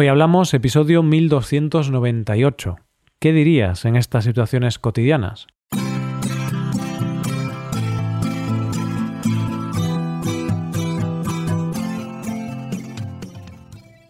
Hoy 0.00 0.08
hablamos 0.08 0.54
episodio 0.54 1.02
1298. 1.02 2.76
¿Qué 3.18 3.34
dirías 3.34 3.84
en 3.84 3.96
estas 3.96 4.24
situaciones 4.24 4.78
cotidianas? 4.78 5.46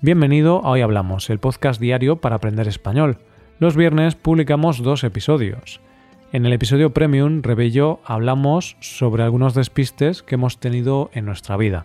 Bienvenido 0.00 0.64
a 0.64 0.70
Hoy 0.70 0.82
Hablamos, 0.82 1.28
el 1.28 1.40
podcast 1.40 1.80
diario 1.80 2.20
para 2.20 2.36
aprender 2.36 2.68
español. 2.68 3.18
Los 3.58 3.74
viernes 3.74 4.14
publicamos 4.14 4.84
dos 4.84 5.02
episodios. 5.02 5.80
En 6.30 6.46
el 6.46 6.52
episodio 6.52 6.90
Premium, 6.90 7.42
Rebe 7.42 7.66
y 7.66 7.70
yo 7.72 7.98
hablamos 8.04 8.76
sobre 8.78 9.24
algunos 9.24 9.54
despistes 9.54 10.22
que 10.22 10.36
hemos 10.36 10.60
tenido 10.60 11.10
en 11.14 11.24
nuestra 11.24 11.56
vida. 11.56 11.84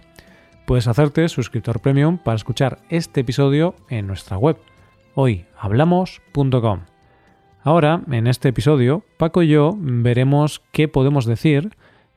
Puedes 0.66 0.88
hacerte 0.88 1.30
suscriptor 1.30 1.80
Premium 1.80 2.18
para 2.18 2.36
escuchar 2.36 2.80
este 2.90 3.22
episodio 3.22 3.76
en 3.88 4.08
nuestra 4.08 4.38
web, 4.38 4.58
hoyhablamos.com. 5.14 6.86
Ahora, 7.62 8.02
en 8.10 8.26
este 8.26 8.50
episodio, 8.50 9.04
Paco 9.18 9.44
y 9.44 9.50
yo 9.50 9.76
veremos 9.78 10.64
qué 10.72 10.88
podemos 10.88 11.26
decir, 11.26 11.70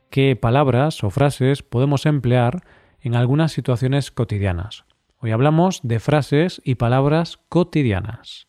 qué 0.09 0.35
palabras 0.35 1.05
o 1.05 1.11
frases 1.11 1.63
podemos 1.63 2.07
emplear 2.07 2.65
en 3.03 3.17
algunas 3.17 3.53
situaciones 3.53 4.11
cotidianas. 4.11 4.85
Hoy 5.19 5.33
hablamos 5.33 5.81
de 5.83 6.01
frases 6.01 6.63
y 6.65 6.77
palabras 6.77 7.39
cotidianas. 7.51 8.49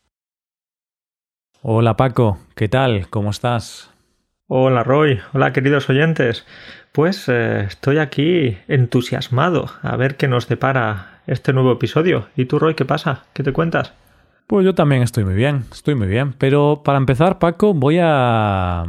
Hola 1.62 1.98
Paco, 1.98 2.38
¿qué 2.56 2.70
tal? 2.70 3.10
¿Cómo 3.10 3.32
estás? 3.32 3.89
Hola 4.52 4.84
Roy, 4.84 5.20
hola 5.32 5.54
queridos 5.54 5.92
oyentes. 5.92 6.44
Pues 6.92 7.30
eh, 7.30 7.66
estoy 7.68 8.00
aquí 8.00 8.58
entusiasmado 8.68 9.68
a 9.84 9.96
ver 9.96 10.18
qué 10.18 10.28
nos 10.28 10.48
depara 10.48 11.22
este 11.28 11.54
nuevo 11.54 11.72
episodio. 11.72 12.30
¿Y 12.36 12.46
tú 12.46 12.58
Roy, 12.58 12.74
qué 12.74 12.84
pasa? 12.84 13.26
¿Qué 13.34 13.44
te 13.44 13.54
cuentas? 13.54 13.94
Pues 14.48 14.66
yo 14.66 14.74
también 14.74 15.04
estoy 15.04 15.24
muy 15.24 15.36
bien, 15.36 15.66
estoy 15.72 15.94
muy 15.94 16.08
bien. 16.08 16.34
Pero 16.34 16.82
para 16.84 16.98
empezar, 16.98 17.38
Paco, 17.38 17.76
voy 17.76 18.00
a. 18.02 18.86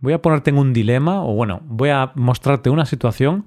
voy 0.00 0.12
a 0.12 0.20
ponerte 0.20 0.50
en 0.50 0.58
un 0.58 0.72
dilema, 0.72 1.22
o 1.22 1.34
bueno, 1.34 1.60
voy 1.62 1.90
a 1.90 2.10
mostrarte 2.16 2.68
una 2.68 2.84
situación 2.84 3.46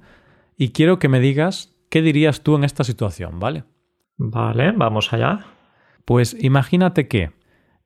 y 0.56 0.70
quiero 0.70 0.98
que 0.98 1.10
me 1.10 1.20
digas 1.20 1.76
¿Qué 1.90 2.02
dirías 2.02 2.42
tú 2.42 2.56
en 2.56 2.64
esta 2.64 2.86
situación, 2.86 3.40
vale? 3.40 3.66
Vale, 4.16 4.72
vamos 4.72 5.12
allá. 5.12 5.40
Pues 6.06 6.38
imagínate 6.40 7.10
que 7.10 7.32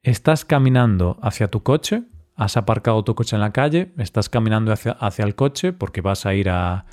estás 0.03 0.45
caminando 0.45 1.17
hacia 1.21 1.47
tu 1.47 1.63
coche, 1.63 2.03
has 2.35 2.57
aparcado 2.57 3.03
tu 3.03 3.15
coche 3.15 3.35
en 3.35 3.41
la 3.41 3.51
calle, 3.51 3.91
estás 3.97 4.29
caminando 4.29 4.71
hacia, 4.73 5.25
el 5.25 5.35
coche 5.35 5.73
porque 5.73 6.01
vas 6.01 6.25
a 6.25 6.33
ir 6.33 6.49
a, 6.49 6.85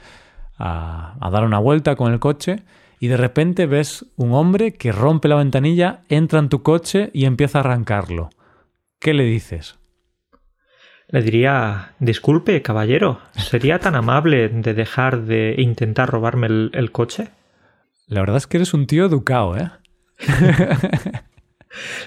a 0.59 1.31
dar 1.31 1.45
una 1.45 1.59
vuelta 1.59 1.97
con 1.97 2.13
el 2.13 2.21
coche 2.21 2.65
y 3.01 3.09
de 3.09 3.17
repente 3.17 3.67
ves 3.67 4.05
un 4.17 4.35
hombre 4.35 4.75
que 4.75 4.93
rompe 4.93 5.29
la 5.29 5.37
ventanilla, 5.37 6.03
entra 6.09 6.39
en 6.39 6.51
tu 6.51 6.63
coche 6.63 7.11
y 7.15 7.25
empieza 7.25 7.59
a 7.59 7.61
arrancarlo. 7.63 8.29
¿Qué 8.99 9.15
le 9.15 9.25
dices? 9.25 9.79
Le 11.09 11.23
diría, 11.23 11.95
disculpe, 11.99 12.61
caballero, 12.63 13.19
¿sería 13.35 13.81
tan 13.81 13.97
amable 13.97 14.49
de 14.49 14.75
dejar 14.75 15.23
de 15.23 15.55
intentar 15.59 16.09
robarme 16.09 16.47
el, 16.47 16.93
coche? 16.93 17.31
La 18.07 18.21
verdad 18.21 18.37
es 18.37 18.47
que 18.47 18.59
eres 18.59 18.75
un 18.75 18.87
tío 18.87 19.07
educado, 19.07 19.57
¿eh? 19.57 19.71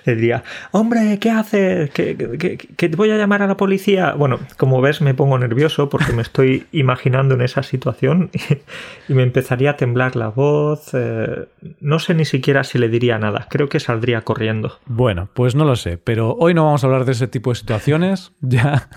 Le 0.05 0.15
diría, 0.15 0.43
hombre, 0.71 1.19
¿qué 1.19 1.31
haces? 1.31 1.89
¿Que, 1.91 2.91
voy 2.97 3.11
a 3.11 3.17
llamar 3.17 3.41
a 3.41 3.47
la 3.47 3.55
policía? 3.55 4.13
Bueno, 4.13 4.39
como 4.57 4.81
ves, 4.81 5.01
me 5.01 5.13
pongo 5.13 5.37
nervioso 5.39 5.89
porque 5.89 6.11
me 6.11 6.21
estoy 6.21 6.67
imaginando 6.71 7.35
en 7.35 7.41
esa 7.41 7.63
situación 7.63 8.29
y, 9.07 9.13
me 9.13 9.23
empezaría 9.23 9.71
a 9.71 9.77
temblar 9.77 10.15
la 10.15 10.27
voz. 10.27 10.91
Eh, 10.93 11.47
no 11.79 11.99
sé 11.99 12.13
ni 12.13 12.25
siquiera 12.25 12.63
si 12.63 12.77
le 12.77 12.89
diría 12.89 13.17
nada. 13.17 13.47
Creo 13.49 13.69
que 13.69 13.79
saldría 13.79 14.21
corriendo. 14.21 14.79
Bueno, 14.85 15.29
pues 15.33 15.55
no 15.55 15.63
lo 15.63 15.75
sé, 15.75 15.97
pero 15.97 16.35
hoy 16.39 16.53
no 16.53 16.65
vamos 16.65 16.83
a 16.83 16.87
hablar 16.87 17.05
de 17.05 17.13
ese 17.13 17.27
tipo 17.27 17.51
de 17.51 17.55
situaciones. 17.55 18.31
Ya 18.45 18.89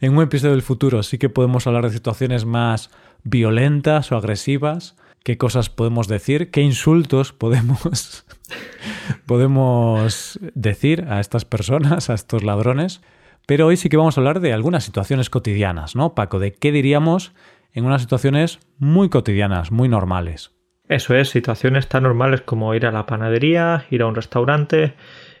en 0.00 0.16
un 0.16 0.22
episodio 0.22 0.52
del 0.52 0.62
futuro 0.62 1.02
sí 1.02 1.18
que 1.18 1.28
podemos 1.28 1.66
hablar 1.66 1.84
de 1.84 1.90
situaciones 1.90 2.44
más 2.44 2.90
violentas 3.24 4.12
o 4.12 4.16
agresivas. 4.16 4.96
¿Qué 5.24 5.38
cosas 5.38 5.70
podemos 5.70 6.06
decir? 6.06 6.50
¿Qué 6.50 6.60
insultos 6.60 7.32
podemos, 7.32 8.26
podemos 9.26 10.38
decir 10.54 11.06
a 11.08 11.18
estas 11.18 11.46
personas, 11.46 12.10
a 12.10 12.14
estos 12.14 12.42
ladrones? 12.42 13.00
Pero 13.46 13.66
hoy 13.66 13.78
sí 13.78 13.88
que 13.88 13.96
vamos 13.96 14.18
a 14.18 14.20
hablar 14.20 14.40
de 14.40 14.52
algunas 14.52 14.84
situaciones 14.84 15.30
cotidianas, 15.30 15.96
¿no, 15.96 16.14
Paco? 16.14 16.40
De 16.40 16.52
qué 16.52 16.72
diríamos 16.72 17.32
en 17.72 17.86
unas 17.86 18.02
situaciones 18.02 18.60
muy 18.76 19.08
cotidianas, 19.08 19.72
muy 19.72 19.88
normales. 19.88 20.50
Eso 20.90 21.14
es, 21.14 21.30
situaciones 21.30 21.88
tan 21.88 22.02
normales 22.02 22.42
como 22.42 22.74
ir 22.74 22.84
a 22.84 22.92
la 22.92 23.06
panadería, 23.06 23.86
ir 23.90 24.02
a 24.02 24.06
un 24.06 24.16
restaurante, 24.16 24.92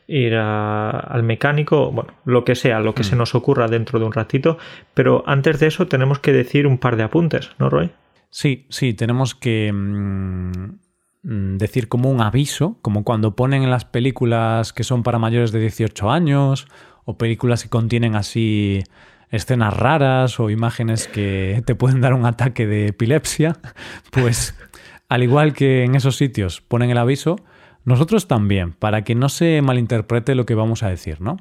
ir 0.06 0.34
al 0.34 1.22
mecánico, 1.24 1.92
bueno, 1.92 2.14
lo 2.24 2.46
que 2.46 2.54
sea, 2.54 2.80
lo 2.80 2.94
que 2.94 3.04
se 3.04 3.16
mm. 3.16 3.18
nos 3.18 3.34
ocurra 3.34 3.68
dentro 3.68 3.98
de 3.98 4.06
un 4.06 4.14
ratito. 4.14 4.56
Pero 4.94 5.24
antes 5.26 5.60
de 5.60 5.66
eso 5.66 5.88
tenemos 5.88 6.20
que 6.20 6.32
decir 6.32 6.66
un 6.66 6.78
par 6.78 6.96
de 6.96 7.02
apuntes, 7.02 7.50
¿no, 7.58 7.68
Roy? 7.68 7.90
Sí, 8.36 8.66
sí, 8.68 8.94
tenemos 8.94 9.36
que 9.36 9.72
mm, 9.72 10.50
mm, 11.22 11.56
decir 11.56 11.86
como 11.86 12.10
un 12.10 12.20
aviso, 12.20 12.80
como 12.82 13.04
cuando 13.04 13.36
ponen 13.36 13.62
en 13.62 13.70
las 13.70 13.84
películas 13.84 14.72
que 14.72 14.82
son 14.82 15.04
para 15.04 15.20
mayores 15.20 15.52
de 15.52 15.60
18 15.60 16.10
años 16.10 16.66
o 17.04 17.16
películas 17.16 17.62
que 17.62 17.68
contienen 17.68 18.16
así 18.16 18.82
escenas 19.30 19.72
raras 19.76 20.40
o 20.40 20.50
imágenes 20.50 21.06
que 21.06 21.62
te 21.64 21.76
pueden 21.76 22.00
dar 22.00 22.12
un 22.12 22.26
ataque 22.26 22.66
de 22.66 22.88
epilepsia, 22.88 23.56
pues 24.10 24.56
al 25.08 25.22
igual 25.22 25.52
que 25.52 25.84
en 25.84 25.94
esos 25.94 26.16
sitios 26.16 26.60
ponen 26.60 26.90
el 26.90 26.98
aviso, 26.98 27.36
nosotros 27.84 28.26
también, 28.26 28.72
para 28.72 29.04
que 29.04 29.14
no 29.14 29.28
se 29.28 29.62
malinterprete 29.62 30.34
lo 30.34 30.44
que 30.44 30.56
vamos 30.56 30.82
a 30.82 30.88
decir, 30.88 31.20
¿no? 31.20 31.36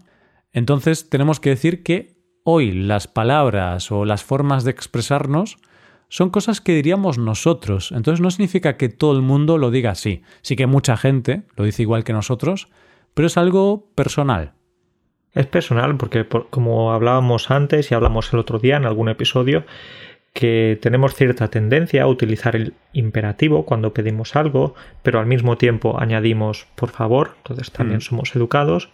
Entonces 0.52 1.10
tenemos 1.10 1.40
que 1.40 1.50
decir 1.50 1.82
que 1.82 2.22
hoy 2.44 2.72
las 2.72 3.08
palabras 3.08 3.92
o 3.92 4.06
las 4.06 4.24
formas 4.24 4.64
de 4.64 4.70
expresarnos 4.70 5.58
son 6.14 6.30
cosas 6.30 6.62
que 6.62 6.76
diríamos 6.76 7.18
nosotros. 7.18 7.92
Entonces 7.92 8.22
no 8.22 8.30
significa 8.30 8.78
que 8.78 8.88
todo 8.88 9.14
el 9.14 9.24
mundo 9.24 9.58
lo 9.58 9.72
diga 9.72 9.90
así. 9.90 10.22
Sí 10.44 10.56
que 10.56 10.68
mucha 10.68 10.96
gente 10.96 11.42
lo 11.56 11.64
dice 11.64 11.82
igual 11.82 12.04
que 12.04 12.14
nosotros, 12.14 12.68
pero 13.16 13.26
es 13.26 13.36
algo 13.36 13.88
personal. 13.96 14.54
Es 15.34 15.48
personal 15.48 15.98
porque, 15.98 16.28
como 16.52 16.94
hablábamos 16.94 17.50
antes 17.50 17.90
y 17.90 17.96
hablamos 17.96 18.32
el 18.32 18.38
otro 18.38 18.60
día 18.60 18.78
en 18.78 18.86
algún 18.86 19.10
episodio, 19.10 19.66
que 20.34 20.78
tenemos 20.84 21.16
cierta 21.16 21.48
tendencia 21.48 22.04
a 22.04 22.08
utilizar 22.08 22.56
el 22.56 22.76
imperativo 22.94 23.66
cuando 23.66 23.96
pedimos 23.96 24.36
algo, 24.36 24.76
pero 25.02 25.20
al 25.20 25.26
mismo 25.26 25.58
tiempo 25.58 26.00
añadimos 26.00 26.68
por 26.76 26.92
favor, 26.92 27.32
entonces 27.38 27.72
también 27.72 27.98
mm. 27.98 28.02
somos 28.02 28.36
educados, 28.36 28.92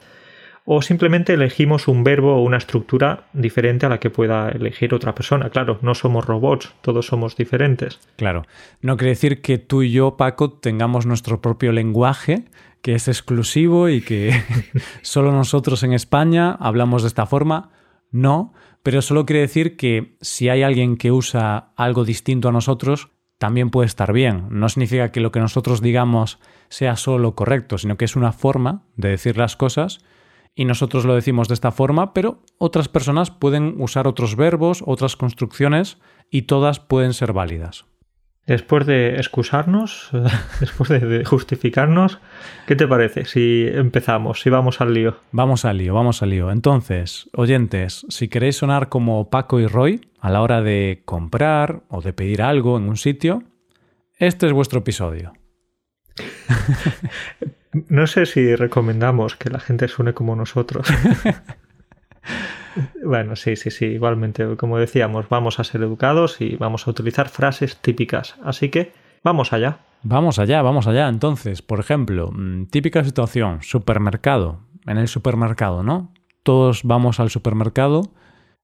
o 0.66 0.82
simplemente 0.82 1.34
elegimos 1.34 1.88
un 1.88 2.04
verbo 2.04 2.36
o 2.36 2.44
una 2.44 2.58
estructura 2.58 3.28
diferente 3.34 3.86
a 3.86 3.90
la 3.90 4.00
que 4.00 4.10
pueda 4.10 4.50
elegir 4.50 4.94
otra 4.94 5.16
persona. 5.16 5.50
Claro, 5.50 5.80
no 5.82 5.96
somos 5.96 6.26
robots, 6.26 6.74
todos 6.82 7.08
somos 7.08 7.36
diferentes. 7.36 8.00
Claro, 8.18 8.46
no 8.82 8.98
quiere 8.98 9.12
decir 9.12 9.42
que 9.42 9.58
tú 9.58 9.82
y 9.82 9.92
yo, 9.92 10.18
Paco, 10.18 10.52
tengamos 10.52 11.06
nuestro 11.06 11.42
propio 11.42 11.72
lenguaje, 11.72 12.46
que 12.82 12.96
es 12.96 13.08
exclusivo 13.08 13.90
y 13.90 14.02
que 14.02 14.32
solo 15.02 15.32
nosotros 15.32 15.84
en 15.84 15.94
España 15.94 16.52
hablamos 16.60 17.02
de 17.02 17.08
esta 17.08 17.26
forma. 17.26 17.72
No, 18.12 18.54
pero 18.84 19.02
solo 19.02 19.26
quiere 19.26 19.42
decir 19.42 19.78
que 19.78 20.18
si 20.22 20.50
hay 20.50 20.64
alguien 20.64 20.98
que 20.98 21.12
usa 21.12 21.74
algo 21.76 22.06
distinto 22.06 22.50
a 22.50 22.52
nosotros, 22.52 23.10
también 23.38 23.70
puede 23.70 23.88
estar 23.88 24.14
bien. 24.14 24.48
No 24.50 24.70
significa 24.70 25.12
que 25.12 25.22
lo 25.22 25.32
que 25.32 25.40
nosotros 25.40 25.82
digamos 25.82 26.40
sea 26.70 26.96
solo 26.96 27.36
correcto, 27.36 27.78
sino 27.78 27.98
que 27.98 28.06
es 28.06 28.16
una 28.16 28.32
forma 28.32 28.84
de 28.96 29.10
decir 29.10 29.38
las 29.38 29.56
cosas 29.56 30.02
y 30.56 30.66
nosotros 30.66 31.06
lo 31.06 31.16
decimos 31.16 31.48
de 31.48 31.54
esta 31.54 31.72
forma, 31.72 32.14
pero 32.14 32.44
otras 32.58 32.90
personas 32.90 33.32
pueden 33.32 33.76
usar 33.80 34.08
otros 34.08 34.36
verbos, 34.36 34.84
otras 34.86 35.16
construcciones 35.16 35.98
y 36.30 36.44
todas 36.44 36.80
pueden 36.80 37.14
ser 37.14 37.34
válidas. 37.34 37.86
Después 38.46 38.88
de 38.88 39.16
excusarnos, 39.18 40.10
después 40.60 40.90
de 40.90 41.24
justificarnos, 41.24 42.20
¿qué 42.66 42.76
te 42.76 42.88
parece 42.88 43.26
si 43.26 43.68
empezamos, 43.72 44.42
si 44.42 44.50
vamos 44.50 44.82
al 44.82 44.94
lío? 44.94 45.18
Vamos 45.32 45.66
al 45.66 45.78
lío, 45.78 45.94
vamos 45.94 46.24
al 46.24 46.32
lío. 46.32 46.50
Entonces, 46.52 47.30
oyentes, 47.34 48.08
si 48.10 48.28
queréis 48.28 48.58
sonar 48.58 48.90
como 48.90 49.30
Paco 49.30 49.60
y 49.60 49.68
Roy 49.68 50.02
a 50.20 50.32
la 50.32 50.42
hora 50.42 50.64
de 50.64 51.04
comprar 51.06 51.84
o 51.90 52.02
de 52.02 52.12
pedir 52.12 52.42
algo 52.42 52.78
en 52.78 52.90
un 52.90 52.98
sitio, 52.98 53.44
este 54.18 54.48
es 54.48 54.54
vuestro 54.54 54.80
episodio. 54.80 55.34
no 57.72 58.08
sé 58.08 58.26
si 58.26 58.56
recomendamos 58.56 59.36
que 59.36 59.50
la 59.50 59.60
gente 59.60 59.88
suene 59.88 60.14
como 60.14 60.36
nosotros. 60.36 60.88
Bueno, 63.04 63.36
sí, 63.36 63.56
sí, 63.56 63.72
sí, 63.72 63.86
igualmente, 63.86 64.56
como 64.56 64.78
decíamos, 64.78 65.28
vamos 65.30 65.60
a 65.60 65.64
ser 65.64 65.82
educados 65.82 66.40
y 66.40 66.56
vamos 66.56 66.88
a 66.88 66.92
utilizar 66.92 67.30
frases 67.30 67.78
típicas. 67.78 68.36
Así 68.44 68.70
que, 68.70 68.94
vamos 69.24 69.54
allá. 69.54 69.80
Vamos 70.04 70.40
allá, 70.40 70.62
vamos 70.62 70.88
allá. 70.88 71.08
Entonces, 71.08 71.62
por 71.62 71.80
ejemplo, 71.80 72.32
mm, 72.32 72.66
típica 72.68 73.04
situación, 73.04 73.62
supermercado. 73.64 74.62
En 74.86 74.98
el 74.98 75.08
supermercado, 75.08 75.84
¿no? 75.84 76.14
Todos 76.44 76.84
vamos 76.84 77.20
al 77.20 77.30
supermercado. 77.30 78.14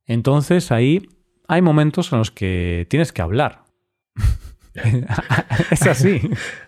Entonces 0.05 0.71
ahí 0.71 1.09
hay 1.47 1.61
momentos 1.61 2.11
en 2.13 2.19
los 2.19 2.31
que 2.31 2.87
tienes 2.89 3.11
que 3.11 3.21
hablar. 3.21 3.63
es 5.71 5.87
así. 5.87 6.21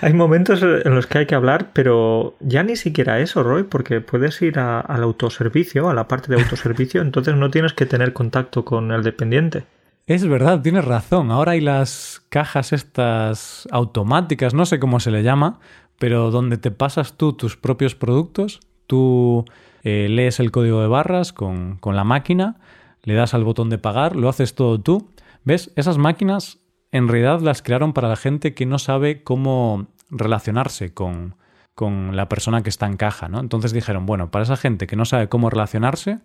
Hay 0.00 0.12
momentos 0.12 0.62
en 0.62 0.94
los 0.94 1.06
que 1.06 1.18
hay 1.18 1.26
que 1.26 1.34
hablar, 1.34 1.70
pero 1.72 2.34
ya 2.40 2.62
ni 2.62 2.76
siquiera 2.76 3.20
eso, 3.20 3.42
Roy, 3.42 3.64
porque 3.64 4.00
puedes 4.00 4.40
ir 4.42 4.58
al 4.58 5.02
autoservicio, 5.02 5.88
a 5.88 5.94
la 5.94 6.08
parte 6.08 6.34
de 6.34 6.42
autoservicio, 6.42 7.02
entonces 7.02 7.34
no 7.36 7.50
tienes 7.50 7.72
que 7.72 7.86
tener 7.86 8.12
contacto 8.12 8.64
con 8.64 8.92
el 8.92 9.02
dependiente. 9.02 9.64
Es 10.06 10.26
verdad, 10.26 10.60
tienes 10.60 10.84
razón. 10.84 11.30
Ahora 11.30 11.52
hay 11.52 11.60
las 11.60 12.22
cajas 12.28 12.72
estas 12.72 13.66
automáticas, 13.70 14.52
no 14.52 14.66
sé 14.66 14.78
cómo 14.78 15.00
se 15.00 15.10
le 15.10 15.22
llama, 15.22 15.60
pero 15.98 16.30
donde 16.30 16.58
te 16.58 16.70
pasas 16.70 17.16
tú 17.16 17.32
tus 17.32 17.56
propios 17.56 17.94
productos, 17.94 18.60
tú 18.86 19.46
eh, 19.82 20.08
lees 20.10 20.40
el 20.40 20.50
código 20.50 20.82
de 20.82 20.88
barras 20.88 21.32
con, 21.32 21.76
con 21.78 21.96
la 21.96 22.04
máquina, 22.04 22.56
le 23.02 23.14
das 23.14 23.32
al 23.32 23.44
botón 23.44 23.70
de 23.70 23.78
pagar, 23.78 24.16
lo 24.16 24.28
haces 24.28 24.54
todo 24.54 24.78
tú. 24.78 25.08
¿Ves? 25.44 25.70
Esas 25.76 25.98
máquinas 25.98 26.58
en 26.94 27.08
realidad 27.08 27.40
las 27.40 27.60
crearon 27.60 27.92
para 27.92 28.08
la 28.08 28.14
gente 28.14 28.54
que 28.54 28.66
no 28.66 28.78
sabe 28.78 29.24
cómo 29.24 29.88
relacionarse 30.10 30.94
con, 30.94 31.34
con 31.74 32.14
la 32.14 32.28
persona 32.28 32.62
que 32.62 32.68
está 32.68 32.86
en 32.86 32.96
caja, 32.96 33.28
¿no? 33.28 33.40
Entonces 33.40 33.72
dijeron, 33.72 34.06
bueno, 34.06 34.30
para 34.30 34.44
esa 34.44 34.56
gente 34.56 34.86
que 34.86 34.94
no 34.94 35.04
sabe 35.04 35.28
cómo 35.28 35.50
relacionarse, 35.50 36.20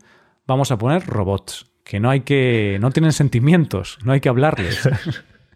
vamos 0.46 0.72
a 0.72 0.78
poner 0.78 1.08
robots, 1.08 1.66
que 1.84 2.00
no 2.00 2.12
hay 2.12 2.22
que, 2.22 2.78
no 2.82 2.92
tienen 2.92 3.14
sentimientos, 3.14 3.98
no 4.04 4.12
hay 4.12 4.20
que 4.20 4.30
hablarles. 4.30 4.88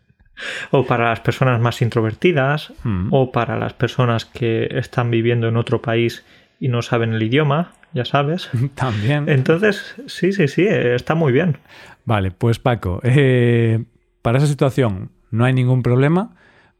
o 0.71 0.87
para 0.87 1.09
las 1.09 1.19
personas 1.19 1.61
más 1.61 1.83
introvertidas, 1.83 2.73
mm. 2.83 3.09
o 3.11 3.31
para 3.31 3.55
las 3.55 3.73
personas 3.73 4.25
que 4.25 4.67
están 4.71 5.11
viviendo 5.11 5.47
en 5.47 5.57
otro 5.57 5.79
país 5.79 6.25
y 6.59 6.69
no 6.69 6.81
saben 6.81 7.13
el 7.13 7.21
idioma, 7.21 7.73
ya 7.93 8.05
sabes. 8.05 8.49
También. 8.73 9.29
Entonces, 9.29 9.93
sí, 10.07 10.33
sí, 10.33 10.47
sí, 10.47 10.65
está 10.67 11.13
muy 11.13 11.31
bien. 11.31 11.59
Vale, 12.03 12.31
pues 12.31 12.57
Paco, 12.57 12.99
eh, 13.03 13.83
para 14.23 14.39
esa 14.39 14.47
situación 14.47 15.11
no 15.29 15.45
hay 15.45 15.53
ningún 15.53 15.83
problema, 15.83 16.35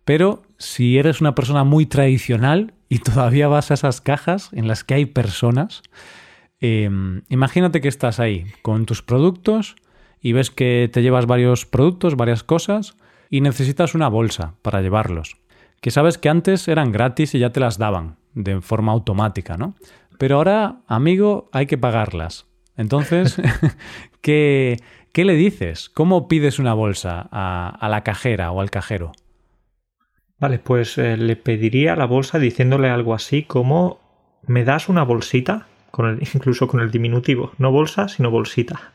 pero 0.06 0.44
si 0.58 0.98
eres 0.98 1.22
una 1.22 1.36
persona 1.36 1.64
muy 1.64 1.86
tradicional 1.86 2.74
y 2.90 3.00
todavía 3.00 3.48
vas 3.48 3.70
a 3.70 3.76
esas 3.76 4.02
cajas 4.02 4.50
en 4.54 4.68
las 4.68 4.84
que 4.84 4.96
hay 4.96 5.06
personas, 5.06 5.84
em, 6.60 7.22
imagínate 7.30 7.82
que 7.82 7.88
estás 7.88 8.20
ahí 8.20 8.46
con 8.64 8.86
tus 8.86 9.04
productos 9.04 9.76
y 10.22 10.32
ves 10.32 10.50
que 10.50 10.90
te 10.92 11.02
llevas 11.02 11.26
varios 11.26 11.66
productos, 11.66 12.16
varias 12.16 12.44
cosas, 12.44 12.96
y 13.30 13.42
necesitas 13.42 13.94
una 13.94 14.08
bolsa 14.08 14.56
para 14.62 14.82
llevarlos. 14.82 15.36
Que 15.82 15.92
sabes 15.92 16.18
que 16.18 16.30
antes 16.30 16.68
eran 16.68 16.92
gratis 16.92 17.36
y 17.36 17.40
ya 17.40 17.52
te 17.52 17.60
las 17.60 17.78
daban 17.78 18.16
de 18.34 18.62
forma 18.62 18.94
automática, 18.94 19.58
¿no? 19.58 19.76
Pero 20.18 20.38
ahora, 20.38 20.78
amigo, 20.88 21.50
hay 21.52 21.66
que 21.66 21.78
pagarlas. 21.78 22.46
Entonces, 22.78 23.38
¿qué, 24.22 24.78
¿Qué 25.14 25.26
le 25.26 25.36
dices? 25.36 25.90
¿Cómo 25.90 26.28
pides 26.28 26.58
una 26.58 26.74
bolsa 26.74 27.30
a, 27.32 27.88
la 27.88 28.02
cajera 28.02 28.52
o 28.52 28.62
al 28.62 28.72
cajero? 28.72 29.12
Vale, 30.40 30.58
pues 30.58 30.98
eh, 30.98 31.18
le 31.18 31.36
pediría 31.36 31.96
la 31.96 32.08
bolsa 32.08 32.40
diciéndole 32.40 32.90
algo 32.90 33.14
así 33.14 33.44
como 33.44 34.00
¿me 34.48 34.64
das 34.64 34.90
una 34.90 35.04
bolsita? 35.04 35.68
Con 35.92 36.08
el, 36.08 36.28
incluso 36.34 36.68
con 36.68 36.80
el 36.80 36.90
diminutivo, 36.90 37.52
no 37.60 37.72
bolsa, 37.72 38.08
sino 38.08 38.32
bolsita. 38.32 38.92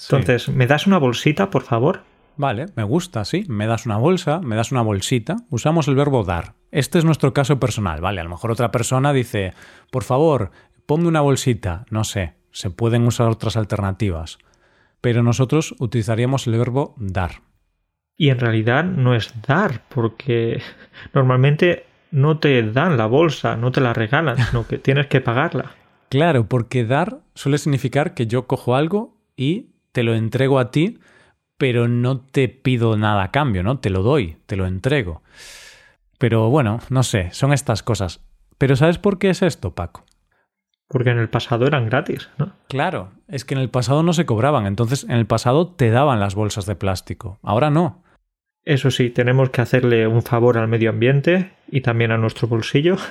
Entonces, 0.00 0.48
¿me 0.48 0.68
das 0.68 0.86
una 0.86 0.98
bolsita, 0.98 1.50
por 1.50 1.64
favor? 1.64 2.02
Vale, 2.36 2.66
me 2.76 2.84
gusta, 2.84 3.24
sí. 3.24 3.44
Me 3.48 3.66
das 3.66 3.86
una 3.86 3.96
bolsa, 3.96 4.38
me 4.40 4.54
das 4.54 4.70
una 4.70 4.82
bolsita. 4.82 5.34
Usamos 5.50 5.88
el 5.88 5.96
verbo 5.96 6.22
dar. 6.22 6.54
Este 6.70 6.98
es 6.98 7.04
nuestro 7.04 7.34
caso 7.34 7.58
personal, 7.58 8.00
¿vale? 8.00 8.20
A 8.20 8.24
lo 8.24 8.30
mejor 8.30 8.52
otra 8.52 8.70
persona 8.70 9.12
dice, 9.12 9.52
por 9.90 10.04
favor, 10.04 10.52
ponme 10.86 11.08
una 11.08 11.22
bolsita. 11.22 11.86
No 11.90 12.04
sé, 12.04 12.34
se 12.52 12.70
pueden 12.70 13.04
usar 13.04 13.26
otras 13.30 13.56
alternativas 13.56 14.38
pero 15.00 15.22
nosotros 15.22 15.74
utilizaríamos 15.78 16.46
el 16.46 16.58
verbo 16.58 16.94
dar. 16.98 17.42
Y 18.16 18.30
en 18.30 18.38
realidad 18.38 18.84
no 18.84 19.14
es 19.14 19.32
dar, 19.46 19.82
porque 19.88 20.60
normalmente 21.14 21.86
no 22.10 22.38
te 22.38 22.62
dan 22.62 22.96
la 22.96 23.06
bolsa, 23.06 23.56
no 23.56 23.70
te 23.72 23.80
la 23.80 23.92
regalan, 23.92 24.38
sino 24.38 24.66
que 24.66 24.78
tienes 24.78 25.06
que 25.06 25.20
pagarla. 25.20 25.74
Claro, 26.08 26.48
porque 26.48 26.84
dar 26.84 27.18
suele 27.34 27.58
significar 27.58 28.14
que 28.14 28.28
yo 28.28 28.46
cojo 28.46 28.76
algo 28.76 29.18
y 29.36 29.72
te 29.90 30.04
lo 30.04 30.14
entrego 30.14 30.60
a 30.60 30.70
ti, 30.70 31.00
pero 31.58 31.88
no 31.88 32.20
te 32.20 32.48
pido 32.48 32.96
nada 32.96 33.24
a 33.24 33.30
cambio, 33.32 33.64
¿no? 33.64 33.80
Te 33.80 33.90
lo 33.90 34.02
doy, 34.02 34.36
te 34.46 34.54
lo 34.54 34.66
entrego. 34.66 35.22
Pero 36.18 36.48
bueno, 36.48 36.78
no 36.90 37.02
sé, 37.02 37.30
son 37.32 37.52
estas 37.52 37.82
cosas. 37.82 38.20
Pero 38.56 38.76
¿sabes 38.76 38.98
por 38.98 39.18
qué 39.18 39.30
es 39.30 39.42
esto, 39.42 39.74
Paco? 39.74 40.05
Porque 40.88 41.10
en 41.10 41.18
el 41.18 41.28
pasado 41.28 41.66
eran 41.66 41.86
gratis, 41.86 42.30
¿no? 42.38 42.52
Claro, 42.68 43.10
es 43.28 43.44
que 43.44 43.54
en 43.54 43.60
el 43.60 43.70
pasado 43.70 44.02
no 44.02 44.12
se 44.12 44.26
cobraban, 44.26 44.66
entonces 44.66 45.04
en 45.04 45.16
el 45.16 45.26
pasado 45.26 45.68
te 45.68 45.90
daban 45.90 46.20
las 46.20 46.34
bolsas 46.34 46.66
de 46.66 46.76
plástico, 46.76 47.38
ahora 47.42 47.70
no. 47.70 48.02
Eso 48.66 48.90
sí, 48.90 49.10
tenemos 49.10 49.50
que 49.50 49.62
hacerle 49.62 50.08
un 50.08 50.22
favor 50.22 50.58
al 50.58 50.66
medio 50.66 50.90
ambiente 50.90 51.52
y 51.70 51.82
también 51.82 52.10
a 52.10 52.18
nuestro 52.18 52.48
bolsillo. 52.48 52.96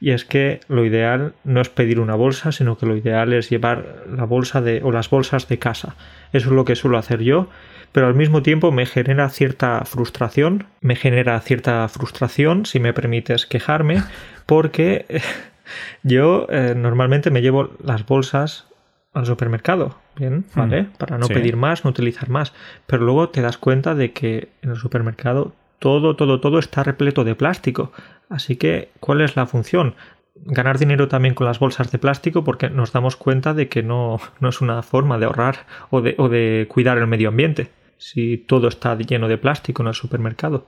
Y 0.00 0.10
es 0.10 0.26
que 0.26 0.60
lo 0.68 0.84
ideal 0.84 1.32
no 1.44 1.62
es 1.62 1.70
pedir 1.70 1.98
una 1.98 2.14
bolsa, 2.14 2.52
sino 2.52 2.76
que 2.76 2.84
lo 2.84 2.94
ideal 2.94 3.32
es 3.32 3.48
llevar 3.48 4.04
la 4.10 4.24
bolsa 4.24 4.60
de 4.60 4.82
o 4.82 4.92
las 4.92 5.08
bolsas 5.08 5.48
de 5.48 5.58
casa. 5.58 5.96
Eso 6.32 6.48
es 6.48 6.54
lo 6.54 6.66
que 6.66 6.74
suelo 6.74 6.98
hacer 6.98 7.22
yo, 7.22 7.48
pero 7.92 8.08
al 8.08 8.14
mismo 8.14 8.42
tiempo 8.42 8.70
me 8.70 8.84
genera 8.84 9.30
cierta 9.30 9.82
frustración, 9.86 10.66
me 10.82 10.96
genera 10.96 11.40
cierta 11.40 11.88
frustración, 11.88 12.66
si 12.66 12.80
me 12.80 12.92
permites 12.92 13.46
quejarme, 13.46 14.02
porque 14.44 15.06
yo 16.02 16.46
eh, 16.50 16.74
normalmente 16.76 17.30
me 17.30 17.42
llevo 17.42 17.70
las 17.82 18.06
bolsas 18.06 18.66
al 19.12 19.26
supermercado, 19.26 19.96
bien, 20.16 20.38
mm, 20.54 20.58
¿vale? 20.58 20.88
Para 20.98 21.18
no 21.18 21.28
pedir 21.28 21.56
más, 21.56 21.84
no 21.84 21.90
utilizar 21.90 22.28
más. 22.28 22.52
Pero 22.86 23.04
luego 23.04 23.28
te 23.28 23.40
das 23.40 23.58
cuenta 23.58 23.94
de 23.94 24.12
que 24.12 24.48
en 24.62 24.70
el 24.70 24.76
supermercado 24.76 25.54
todo, 25.78 26.16
todo, 26.16 26.40
todo 26.40 26.58
está 26.58 26.82
repleto 26.82 27.24
de 27.24 27.34
plástico. 27.34 27.92
Así 28.28 28.56
que, 28.56 28.90
¿cuál 29.00 29.20
es 29.20 29.36
la 29.36 29.46
función? 29.46 29.94
Ganar 30.34 30.78
dinero 30.78 31.08
también 31.08 31.34
con 31.34 31.46
las 31.46 31.60
bolsas 31.60 31.92
de 31.92 31.98
plástico 31.98 32.42
porque 32.42 32.70
nos 32.70 32.92
damos 32.92 33.16
cuenta 33.16 33.54
de 33.54 33.68
que 33.68 33.82
no, 33.82 34.18
no 34.40 34.48
es 34.48 34.60
una 34.60 34.82
forma 34.82 35.18
de 35.18 35.26
ahorrar 35.26 35.66
o 35.90 36.00
de, 36.00 36.16
o 36.18 36.28
de 36.28 36.66
cuidar 36.68 36.98
el 36.98 37.06
medio 37.06 37.28
ambiente. 37.28 37.70
Si 37.98 38.38
todo 38.38 38.66
está 38.68 38.96
lleno 38.96 39.28
de 39.28 39.38
plástico 39.38 39.82
en 39.82 39.88
el 39.88 39.94
supermercado. 39.94 40.66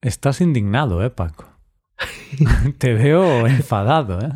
Estás 0.00 0.40
indignado, 0.40 1.04
¿eh, 1.04 1.10
Paco? 1.10 1.51
Te 2.78 2.94
veo 2.94 3.46
enfadado, 3.46 4.20
¿eh? 4.20 4.28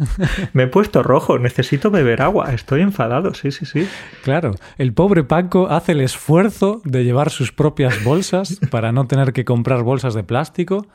Me 0.52 0.64
he 0.64 0.66
puesto 0.66 1.02
rojo, 1.02 1.38
necesito 1.38 1.90
beber 1.90 2.22
agua, 2.22 2.52
estoy 2.52 2.82
enfadado, 2.82 3.34
sí, 3.34 3.50
sí, 3.50 3.66
sí. 3.66 3.88
Claro, 4.22 4.54
el 4.78 4.92
pobre 4.92 5.24
Paco 5.24 5.68
hace 5.68 5.92
el 5.92 6.00
esfuerzo 6.00 6.80
de 6.84 7.04
llevar 7.04 7.30
sus 7.30 7.52
propias 7.52 8.02
bolsas 8.04 8.60
para 8.70 8.92
no 8.92 9.06
tener 9.06 9.32
que 9.32 9.44
comprar 9.44 9.82
bolsas 9.82 10.14
de 10.14 10.24
plástico, 10.24 10.86